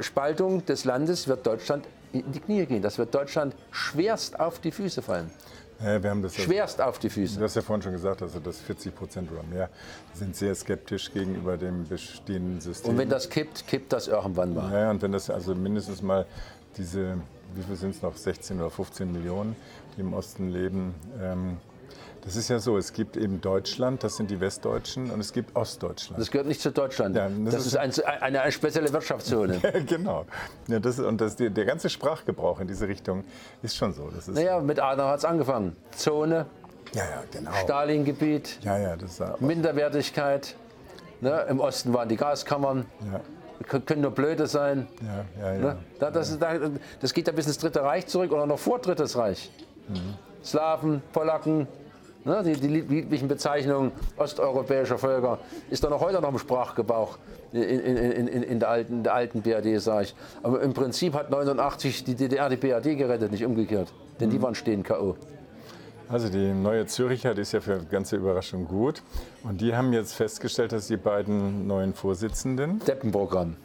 [0.00, 2.82] Spaltung des Landes wird Deutschland in die Knie gehen.
[2.82, 5.30] Das wird Deutschland schwerst auf die Füße fallen.
[5.84, 7.38] Ja, wir haben das ja, Schwerst auf die Füße.
[7.38, 9.68] du hast ja vorhin schon gesagt, also dass 40 Prozent oder mehr
[10.14, 12.92] sind sehr skeptisch gegenüber dem bestehenden System.
[12.92, 14.72] Und wenn das kippt, kippt das irgendwann mal.
[14.72, 16.26] ja, und wenn das also mindestens mal
[16.76, 17.18] diese,
[17.54, 19.54] wie viel sind es noch, 16 oder 15 Millionen,
[19.96, 21.58] die im Osten leben, ähm,
[22.26, 25.56] das ist ja so, es gibt eben Deutschland, das sind die Westdeutschen, und es gibt
[25.56, 26.20] Ostdeutschland.
[26.20, 27.16] Das gehört nicht zu Deutschland.
[27.16, 29.60] Ja, das, das ist, ein, eine, eine spezielle Wirtschaftszone.
[29.86, 30.26] genau.
[30.66, 33.24] Ja, das, und das, der, der ganze Sprachgebrauch in diese Richtung
[33.62, 34.08] ist schon so.
[34.08, 35.76] Ist, naja, mit Adenauer hat es angefangen.
[35.96, 36.46] Zone,
[36.92, 37.50] ja, ja, genau.
[37.62, 40.56] Stalingebiet, Ja, ja, das ist Minderwertigkeit.
[41.20, 41.46] Ne?
[41.48, 42.84] Im Osten waren die Gaskammern.
[43.10, 43.20] ja,
[43.80, 44.86] Können nur Blöde sein.
[45.00, 45.58] ja, ja, ja.
[45.60, 45.76] Ne?
[45.98, 46.54] Da, das, ist- da,
[47.00, 49.50] das geht ja bis ins Dritte Reich zurück oder noch vor Drittes Reich.
[50.44, 51.66] Slawen, Polacken,
[52.26, 52.42] ne?
[52.44, 55.38] die, die lieblichen Bezeichnungen osteuropäischer Völker,
[55.70, 57.18] ist doch noch heute noch im Sprachgebrauch
[57.52, 60.14] in, in, in, in, der alten, der alten BRD, sage ich.
[60.42, 63.92] Aber im Prinzip hat 89 die DDR die BRD gerettet, nicht umgekehrt.
[64.20, 65.16] Denn die waren stehen K.O.
[66.08, 69.02] Also die neue Züricher, die ist ja für ganze Überraschung gut.
[69.42, 73.56] Und die haben jetzt festgestellt, dass die beiden neuen Vorsitzenden, Deppenprogramm.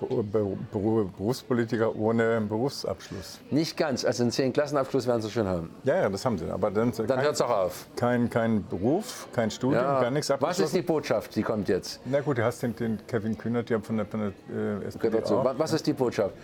[0.00, 3.38] Be- Be- Beru- Berufspolitiker ohne Berufsabschluss.
[3.50, 5.70] Nicht ganz, also einen 10 Klassenabschluss werden sie schon haben.
[5.84, 6.50] Ja, ja, das haben sie.
[6.50, 7.86] Aber dann, Dann hört es auch auf.
[7.96, 10.00] kein, kein Beruf, kein Studium, Ja.
[10.00, 12.00] gar nichts Was ist die Botschaft, die kommt jetzt?
[12.06, 15.10] Na gut, du hast den, den Kevin Kühnert, der von der, von der äh, SPD
[15.18, 15.38] dazu.
[15.38, 15.44] auch.
[15.44, 16.34] Wa- Was ist die Botschaft?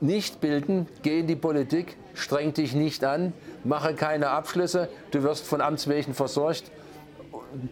[0.00, 3.32] Nicht bilden, geh in die Politik, streng dich nicht an,
[3.64, 6.70] mache keine Abschlüsse, du wirst von Amts wegen versorgt.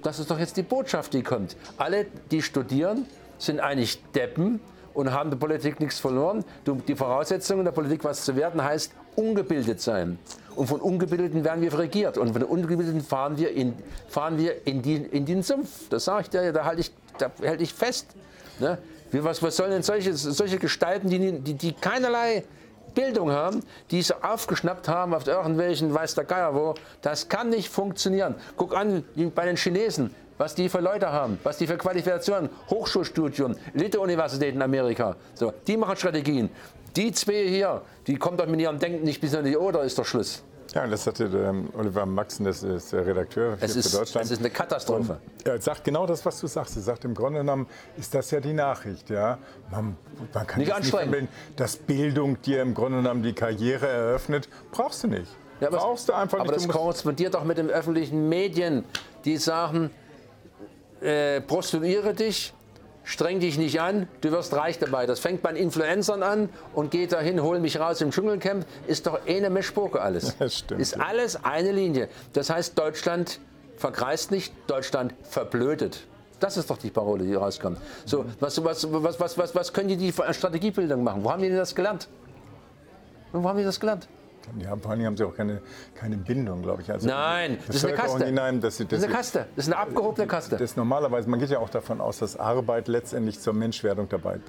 [0.02, 1.56] Das ist doch jetzt die Botschaft, die kommt.
[1.76, 3.06] Alle, die studieren,
[3.38, 4.60] sind eigentlich Deppen
[4.94, 6.44] und haben der Politik nichts verloren.
[6.88, 10.18] Die Voraussetzung der Politik, was zu werden, heißt ungebildet sein.
[10.56, 12.16] Und von Ungebildeten werden wir regiert.
[12.16, 13.74] Und von den Ungebildeten fahren wir in,
[14.08, 15.88] fahren wir in, die, in den Sumpf.
[15.90, 18.06] Das sage ich dir, da halte ich, da halte ich fest.
[18.60, 18.78] Ne?
[19.12, 22.44] Was, was sollen denn solche, solche Gestalten, die, die, die keinerlei
[22.94, 27.68] Bildung haben, die es aufgeschnappt haben auf irgendwelchen, weiß der Geier wo, das kann nicht
[27.68, 28.36] funktionieren.
[28.56, 33.56] Guck an, bei den Chinesen, was die für Leute haben, was die für Qualifikationen, Hochschulstudium,
[33.74, 36.50] Elite-Universitäten in Amerika, so, die machen Strategien.
[36.96, 39.98] Die zwei hier, die kommen doch mit ihrem Denken nicht bis in die Oder, ist
[39.98, 40.42] doch Schluss.
[40.72, 44.24] Ja, das hatte der ähm, Oliver Maxen, das ist der Redakteur für ist, Deutschland.
[44.26, 45.18] es ist eine Katastrophe.
[45.44, 46.76] Er sagt genau das, was du sagst.
[46.76, 49.10] Er sagt, im Grunde genommen ist das ja die Nachricht.
[49.10, 49.38] Ja?
[49.70, 49.96] Man,
[50.32, 51.10] man kann Nicht anstrengen.
[51.10, 54.48] vermitteln, dass Bildung dir im Grunde genommen die Karriere eröffnet.
[54.72, 55.30] Brauchst du nicht.
[55.60, 56.64] Ja, aber brauchst du einfach aber nicht.
[56.64, 58.84] Aber das korrespondiert auch mit den öffentlichen Medien,
[59.24, 59.90] die sagen,
[61.04, 62.54] äh, prostituiere dich,
[63.04, 65.06] streng dich nicht an, du wirst reich dabei.
[65.06, 68.66] Das fängt bei den Influencern an und geht dahin, hol mich raus im Dschungelcamp.
[68.86, 70.36] Ist doch eine Mischpoke alles.
[70.38, 70.80] Das stimmt.
[70.80, 72.08] Ist alles eine Linie.
[72.32, 73.40] Das heißt, Deutschland
[73.76, 76.06] verkreist nicht, Deutschland verblödet.
[76.40, 77.78] Das ist doch die Parole, die rauskommt.
[78.04, 81.22] So, was, was, was, was, was, was können die, die Strategiebildung machen?
[81.22, 82.08] Wo haben die denn das gelernt?
[83.32, 84.08] Wo haben die das gelernt?
[84.58, 85.60] Ja, vor allem haben sie auch keine,
[85.94, 86.90] keine Bindung, glaube ich.
[86.90, 88.24] Also Nein, das ist eine Kaste.
[88.24, 89.46] Hinein, dass sie, dass das ist eine Kaste.
[89.56, 90.56] Das ist eine abgehobene Kaste.
[90.56, 94.40] Das normalerweise, man geht ja auch davon aus, dass Arbeit letztendlich zur Menschwerdung dabei, äh,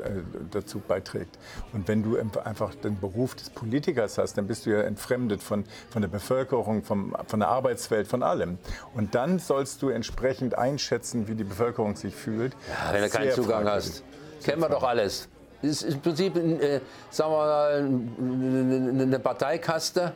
[0.52, 1.38] dazu beiträgt.
[1.74, 5.66] Und wenn du einfach den Beruf des Politikers hast, dann bist du ja entfremdet von,
[5.90, 8.58] von der Bevölkerung, vom, von der Arbeitswelt, von allem.
[8.94, 12.54] Und dann sollst du entsprechend einschätzen, wie die Bevölkerung sich fühlt.
[12.68, 14.04] Ja, wenn du keinen Zugang hast.
[14.44, 15.28] Kennen wir doch alles.
[15.62, 20.14] Ist im Prinzip, äh, sagen wir mal, eine Parteikaste,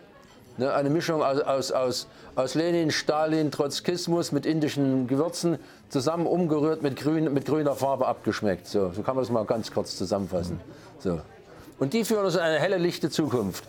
[0.58, 0.74] ne?
[0.74, 5.58] eine Mischung aus, aus, aus, Lenin, Stalin, Trotzkismus mit indischen Gewürzen,
[5.90, 8.68] zusammen umgerührt mit, grün, mit grüner Farbe abgeschmeckt.
[8.68, 10.60] So, so kann man das mal ganz kurz zusammenfassen.
[11.00, 11.20] So.
[11.80, 13.64] Und die führen uns in eine helle, lichte Zukunft.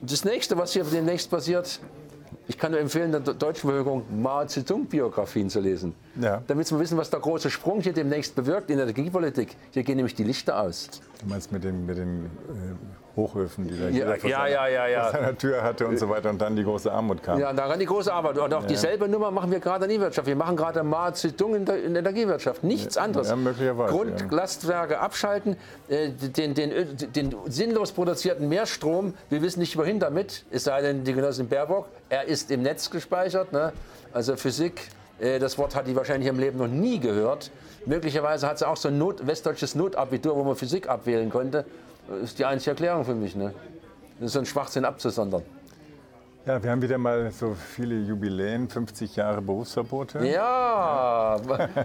[0.00, 1.80] Das nächste, was hier demnächst passiert,
[2.50, 5.94] ich kann nur empfehlen, der deutschen Bevölkerung Mao Zedong-Biografien zu lesen.
[6.20, 6.42] Ja.
[6.48, 9.56] Damit wir wissen, was der große Sprung hier demnächst bewirkt in der Energiepolitik.
[9.70, 10.88] Hier gehen nämlich die Lichter aus.
[11.20, 12.28] Du meinst mit den, mit den äh,
[13.16, 16.40] Hochöfen, die da ja, ja, ja, ja, vor seiner Tür hatte und so weiter und
[16.40, 17.40] dann die große Armut kam.
[17.40, 18.38] Ja, daran die große Armut.
[18.38, 20.26] Und auch dieselbe Nummer machen wir gerade in der Wirtschaft.
[20.26, 22.62] Wir machen gerade Mao Zedong in der, in der Energiewirtschaft.
[22.62, 23.28] Nichts anderes.
[23.28, 23.92] Ja, möglicherweise.
[23.92, 25.56] Grundlastwerke abschalten,
[25.88, 26.72] äh, den, den,
[27.12, 31.88] den, sinnlos produzierten Mehrstrom, wir wissen nicht wohin damit, es sei denn die Genossin Baerbock,
[32.08, 33.52] er ist im Netz gespeichert.
[33.52, 33.72] Ne?
[34.12, 34.88] Also Physik,
[35.18, 37.50] äh, das Wort hat die wahrscheinlich im Leben noch nie gehört.
[37.86, 41.64] Möglicherweise hat sie auch so ein Not, westdeutsches Notabitur, wo man Physik abwählen konnte.
[42.08, 43.36] Das ist die einzige Erklärung für mich.
[43.36, 43.54] Ne?
[44.18, 45.42] Das ist so ein Schwachsinn abzusondern.
[46.46, 50.24] Ja, wir haben wieder mal so viele Jubiläen, 50 Jahre Berufsverbote.
[50.26, 51.36] Ja,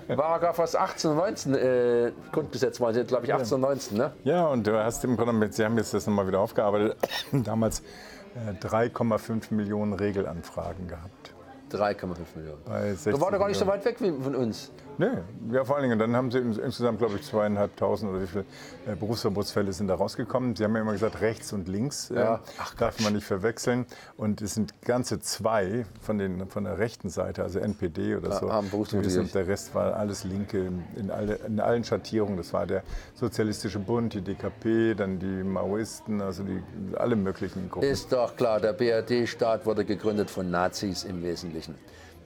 [0.08, 4.12] Paragraph was 18 und 19, äh, Grundgesetz war glaube ich 18 und 19, ne?
[4.24, 6.96] Ja, und du hast im Grunde, Sie haben jetzt das nochmal wieder aufgearbeitet,
[7.32, 11.34] damals äh, 3,5 Millionen Regelanfragen gehabt.
[11.72, 12.62] 3,5 Millionen.
[12.66, 14.72] Da war doch gar nicht so weit weg von uns.
[14.98, 15.08] Nee,
[15.52, 18.46] ja, vor allen Dingen, dann haben sie insgesamt, glaube ich, zweieinhalbtausend oder wie viele
[18.88, 20.56] äh, Berufsverbotsfälle sind da rausgekommen.
[20.56, 22.40] Sie haben ja immer gesagt, rechts und links äh, ja.
[22.60, 23.86] Ach, darf man nicht verwechseln.
[24.18, 28.52] Und es sind ganze zwei von, den, von der rechten Seite, also NPD oder so.
[28.52, 32.38] Haben und der Rest war alles Linke in, alle, in allen Schattierungen.
[32.38, 32.84] Das war der
[33.16, 36.62] Sozialistische Bund, die DKP, dann die Maoisten, also die,
[36.96, 37.88] alle möglichen Gruppen.
[37.88, 41.76] Ist doch klar, der BRD-Staat wurde gegründet von Nazis im Wesentlichen.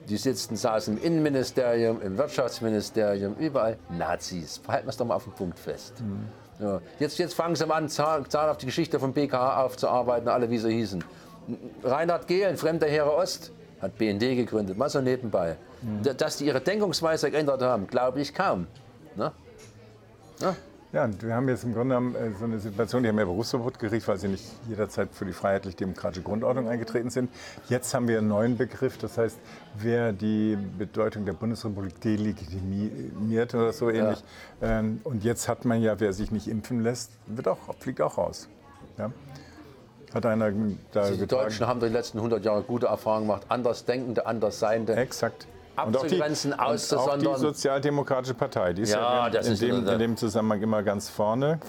[0.09, 4.59] Die sitzen, saßen im Innenministerium, im Wirtschaftsministerium, überall Nazis.
[4.67, 6.01] Halten wir es doch mal auf den Punkt fest.
[6.01, 6.27] Mhm.
[6.59, 6.81] Ja.
[6.99, 10.71] Jetzt, jetzt fangen sie an, Zahn auf die Geschichte vom BKH aufzuarbeiten, alle wie sie
[10.71, 11.03] hießen.
[11.83, 13.51] Reinhard Gehlen, fremder Heere Ost,
[13.81, 15.55] hat BND gegründet, mal so nebenbei.
[15.81, 16.17] Mhm.
[16.17, 18.67] Dass die ihre Denkungsweise geändert haben, glaube ich kaum.
[19.15, 19.31] Ne?
[20.41, 20.55] Ne?
[20.91, 23.25] Ja, und wir haben jetzt im Grunde genommen äh, so eine Situation, die haben ja
[23.25, 27.29] Berufsverbot gekriegt, weil sie nicht jederzeit für die freiheitlich-demokratische Grundordnung eingetreten sind.
[27.69, 29.37] Jetzt haben wir einen neuen Begriff, das heißt,
[29.77, 34.23] wer die Bedeutung der Bundesrepublik delegitimiert oder so ähnlich.
[34.61, 34.79] Ja.
[34.79, 38.17] Ähm, und jetzt hat man ja, wer sich nicht impfen lässt, wird auch, fliegt auch
[38.17, 38.49] raus.
[38.97, 39.11] Ja?
[40.11, 40.51] Hat einer
[40.91, 44.95] da Die Deutschen haben die letzten 100 Jahre gute Erfahrungen gemacht, Andersdenkende, Andersseiende.
[44.95, 45.45] Exakt
[45.81, 47.27] abzugrenzen, und auch die, auszusondern.
[47.27, 50.83] auch die Sozialdemokratische Partei, die ist ja, ja in, in, dem, in, dem, Zusammenhang immer
[50.83, 51.59] ganz vorne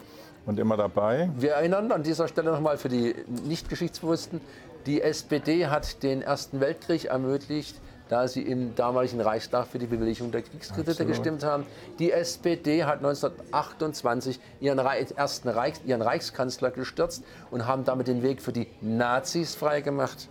[0.46, 1.30] und immer dabei.
[1.36, 4.40] Wir erinnern an dieser Stelle nochmal für die Nicht-Geschichtsbewussten,
[4.86, 7.76] die SPD hat den Ersten Weltkrieg ermöglicht,
[8.08, 11.12] da sie im damaligen Reichstag für die Bewilligung der Kriegskredite Absolut.
[11.12, 11.64] gestimmt haben.
[12.00, 18.42] Die SPD hat 1928 ihren, ersten Reichs, ihren Reichskanzler gestürzt und haben damit den Weg
[18.42, 20.28] für die Nazis freigemacht.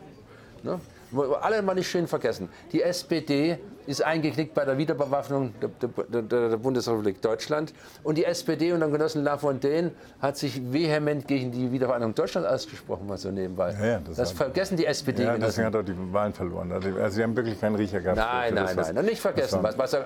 [0.63, 0.81] Ne?
[1.41, 2.49] Alle mal nicht schön vergessen.
[2.71, 3.59] Die SPD
[3.89, 7.73] ist eingeknickt bei der Wiederbewaffnung der, der, der, Bundesrepublik Deutschland.
[8.03, 13.07] Und die SPD und der Genossen Lafontaine hat sich vehement gegen die Wiedervereinigung Deutschlands ausgesprochen,
[13.07, 13.71] mal so nebenbei.
[13.71, 15.23] Ja, ja, das, das vergessen die SPD.
[15.23, 16.71] Ja, deswegen hat er die Wahlen verloren.
[16.71, 18.17] Also, also sie haben wirklich keinen Riecher gehabt.
[18.17, 18.97] Nein, nein, das, nein.
[18.99, 19.97] Und nicht vergessen, was, was,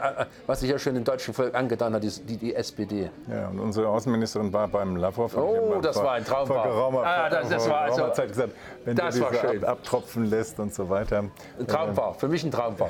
[0.48, 3.10] was, sich ja schon dem deutschen Volk angetan hat, die, die SPD.
[3.30, 5.36] Ja, und unsere Außenministerin war beim Lavrov.
[5.36, 6.48] Oh, das war ein Traum.
[6.48, 8.54] Vor geraumer, ah, das, das war also, Zeit gesagt,
[8.86, 11.26] wenn das der diese abtropfen lässt und so weiter.
[11.60, 12.90] Ein Traumbar, für mich ein Traumbar.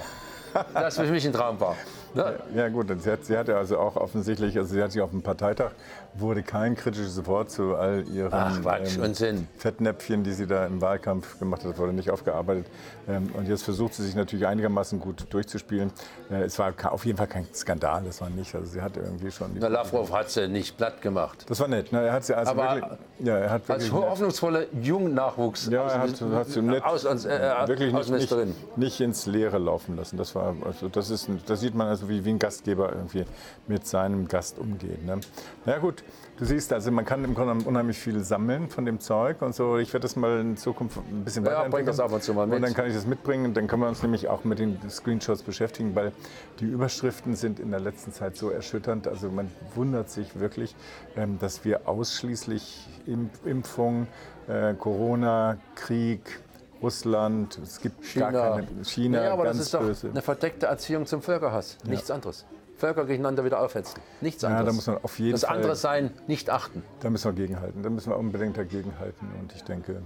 [0.74, 1.76] Das ist für mich ein Traumbar.
[2.14, 2.40] Ne?
[2.56, 5.22] Ja gut, sie hat, sie hatte also auch offensichtlich, also sie hat sich auf dem
[5.22, 5.72] Parteitag,
[6.16, 9.48] wurde kein kritisches Wort zu all ihren Ach, Quatsch, Unsinn.
[9.58, 12.68] Fettnäpfchen, die sie da im Wahlkampf gemacht hat, wurde nicht aufgearbeitet.
[13.08, 15.92] Ähm, und jetzt versucht sie sich natürlich einigermaßen gut durchzuspielen.
[16.30, 18.54] Äh, es war auf jeden Fall kein Skandal, das war nicht.
[18.54, 19.52] Also sie hat irgendwie schon...
[19.56, 21.46] Na, Lavrov hat sie nicht platt gemacht.
[21.48, 21.92] Das war nett.
[21.92, 22.06] Ne?
[22.06, 23.00] Er hat sie also Aber wirklich...
[23.20, 27.06] Ja, er hat Als wirklich nett- hoffnungsvoller Jungnachwuchs Ja, er hat, hat sie nett, aus,
[27.06, 27.30] aus, äh,
[27.68, 28.56] wirklich nicht, nicht, Außenministerin.
[28.76, 30.18] nicht ins Leere laufen lassen.
[30.18, 33.26] Das, war, also das, ist, das sieht man also, wie, wie ein Gastgeber irgendwie
[33.68, 35.06] mit seinem Gast umgeht.
[35.06, 35.20] Ne?
[35.66, 36.03] Na gut,
[36.38, 39.78] du siehst, also man kann im Grunde unheimlich viel sammeln von dem Zeug und so.
[39.78, 41.72] Ich werde das mal in Zukunft ein bisschen Ja, weiterentwickeln.
[41.72, 42.56] bring das ab und zu mal mit.
[42.58, 43.54] Und dann kann ich das mitbringen.
[43.54, 46.12] Dann können wir uns nämlich auch mit den Screenshots beschäftigen, weil
[46.60, 49.08] die Überschriften sind in der letzten Zeit so erschütternd.
[49.08, 50.76] Also man wundert sich wirklich,
[51.16, 54.08] ähm, dass wir ausschließlich Imp Impfung,
[54.48, 56.40] äh, Corona, Krieg,
[56.82, 58.32] Russland, es gibt China.
[58.32, 60.10] gar keine China, ja, aber das ist doch böse.
[60.10, 61.78] eine verdeckte Erziehung zum Völkerhass.
[61.86, 62.46] Nichts anderes.
[62.78, 64.02] Völker gegeneinander wieder aufhetzen.
[64.22, 64.68] Nichts Ja, anderes.
[64.68, 66.84] da muss man auf jeden das Fall- andere sein nicht achten.
[67.02, 67.82] Da müssen wir gegenhalten.
[67.84, 69.28] Da müssen wir unbedingt dagegenhalten.
[69.40, 70.02] Und ich denke,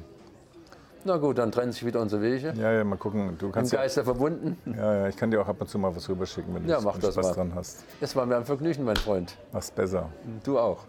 [1.04, 2.54] Na gut, dann trennen sich wieder unsere Wege.
[2.58, 3.38] ja, ja, mal gucken.
[3.38, 4.58] Du Im kannst ja, verbunden.
[4.66, 6.84] ja, ja, ich kann dir auch ab und zu mal was rüberschicken, wenn Ja, du
[6.84, 7.34] mach das Spaß mal.
[7.34, 7.86] dran hast.
[8.02, 9.38] Es war mir ein Vergnügen, mein Freund.
[9.54, 10.10] Mach's besser.
[10.44, 10.86] Du auch.